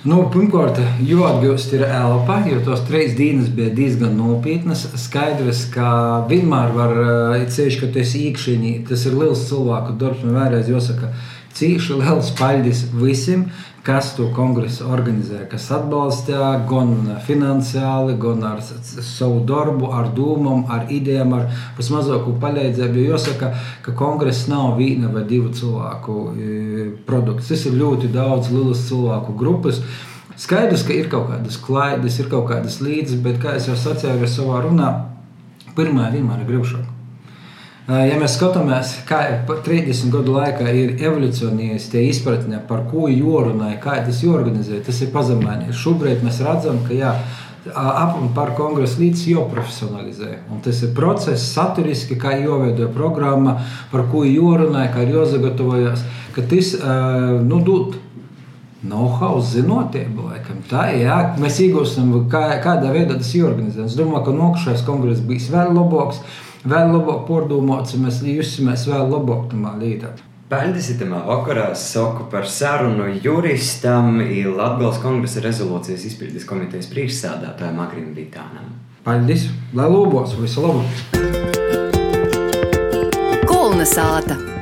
Nu, 0.09 0.25
pirmkārt, 0.31 0.77
jau 1.03 1.25
atgūst 1.27 1.73
ir 1.75 1.83
elpa, 1.87 2.37
jo 2.47 2.61
tos 2.67 2.85
trīs 2.87 3.17
dienas 3.19 3.49
bija 3.51 3.73
diezgan 3.75 4.13
nopietnas. 4.15 4.85
Skaidrs, 4.99 5.65
ka 5.75 5.89
vienmēr 6.31 6.71
var 6.77 7.01
ceļš, 7.51 7.81
ka 7.81 7.89
tu 7.91 8.03
esi 8.03 8.29
iekšēnī, 8.29 8.77
tas 8.91 9.03
ir 9.11 9.19
liels 9.19 9.43
cilvēku 9.49 9.97
darbs. 9.99 10.23
Man 10.23 10.39
vēlreiz 10.39 10.71
jāsaka, 10.71 11.11
cīši 11.59 11.99
liels 11.99 12.31
paldies 12.39 12.85
visiem, 12.95 13.49
kas 13.87 14.11
to 14.17 14.27
kongresu 14.37 14.85
organizē, 14.93 15.45
kas 15.49 15.69
atbalsta 15.73 16.51
gan 16.69 16.91
finansiāli, 17.25 18.19
gan 18.21 18.43
ar 18.45 18.61
savu 18.63 19.41
darbu, 19.49 19.89
ar 19.97 20.11
domām, 20.17 20.67
ar 20.75 20.91
idejām, 20.93 21.33
ar 21.39 21.47
vismazāko 21.79 22.35
palīdzību. 22.43 23.01
Jo 23.01 23.15
jāsaka, 23.15 23.53
ka 23.87 23.95
kongress 23.97 24.49
nav 24.51 24.77
viena 24.81 25.09
vai 25.15 25.25
divu 25.31 25.55
cilvēku 25.57 26.19
e, 26.35 26.51
produkts. 27.09 27.49
Tas 27.53 27.65
ir 27.71 27.81
ļoti 27.81 28.13
daudz 28.13 28.53
lielas 28.53 28.85
cilvēku 28.91 29.39
grupas. 29.41 29.81
Skaidrs, 30.39 30.85
ka 30.87 30.95
ir 30.95 31.09
kaut 31.11 31.33
kādas 31.33 31.57
klaidas, 31.59 32.21
ir 32.21 32.29
kaut 32.31 32.47
kādas 32.53 32.79
līdzes, 32.85 33.19
bet, 33.25 33.41
kā 33.43 33.57
jau 33.57 33.75
sacīju 33.79 34.29
savā 34.31 34.63
runā, 34.69 34.93
pirmā 35.75 36.13
vienmēr 36.13 36.45
ir 36.45 36.53
gribšana. 36.53 36.88
Ja 37.89 38.19
mēs 38.21 38.35
skatāmies, 38.37 38.91
kā 39.09 39.23
30 39.49 40.11
gadu 40.13 40.35
laikā 40.35 40.69
ir 40.77 40.91
evolūcionējusi 40.99 41.89
tie 41.89 42.03
izpratne 42.11 42.59
par 42.69 42.83
ko 42.91 43.07
jorunāja, 43.09 43.79
kā 43.81 43.95
tas 44.05 44.19
jorganizē, 44.21 44.83
tas 44.85 44.99
ir 45.01 45.09
pazemējies. 45.15 45.79
Šobrīd 45.87 46.21
mēs 46.21 46.43
redzam, 46.45 46.83
ka 46.85 46.93
jā, 46.93 47.15
ap 47.73 48.19
un 48.21 48.29
par 48.37 48.53
kongresu 48.59 49.01
līdz 49.01 49.23
jau 49.31 49.47
profesionalizē. 49.49 50.35
Un 50.53 50.61
tas 50.67 50.83
ir 50.85 50.93
process, 50.99 51.47
saturiski, 51.55 52.19
kā 52.21 52.35
jāveido 52.37 52.91
programma, 52.93 53.55
par 53.89 54.05
ko 54.13 54.21
jorunāja, 54.29 54.91
kā 54.93 55.07
ir 55.07 55.15
jāsagatavojas, 55.17 56.03
ka 56.37 56.45
tas 56.51 56.75
nu, 57.49 57.63
dod 57.65 57.97
know-how, 58.83 59.41
zinotību. 59.41 60.27
Laikam. 60.29 60.61
Tā 60.69 60.91
ir. 60.93 61.09
Mēs 61.41 61.57
iegūstam, 61.65 62.13
kā, 62.29 62.51
kādā 62.61 62.93
veidā 62.93 63.17
tas 63.17 63.33
ir 63.33 63.49
organizēts. 63.49 63.95
Es 63.95 63.97
domāju, 63.97 64.27
ka 64.29 64.37
nākamais 64.37 64.85
kongress 64.85 65.25
būs 65.25 65.49
vēl 65.57 65.73
labāks 65.73 66.21
vēl 66.65 66.95
labāk 66.97 67.27
pārdomāts, 67.29 67.95
un 67.95 68.07
mēs 68.07 68.23
jusimies 68.25 68.87
vēl 68.89 69.13
labāk 69.13 69.49
tamā 69.53 69.77
līdā. 69.79 70.15
Paldies, 70.49 70.89
Itamā 70.95 71.21
vakarā 71.29 71.75
saku 71.77 72.25
par 72.33 72.47
sarunu 72.49 73.11
juristam 73.21 74.17
Latvijas 74.57 74.97
kongresa 75.03 75.45
rezolūcijas 75.45 76.07
izpildes 76.09 76.49
komitejas 76.49 76.89
priekšsādātājiem 76.95 77.83
Agrim 77.85 78.15
Vitānam. 78.17 78.73
Paldies, 79.05 79.51
lai 79.77 79.91
lobos, 79.93 80.33
visu 80.41 80.65
labu! 80.65 80.87
Kulna 83.45 83.85
sāta! 83.85 84.58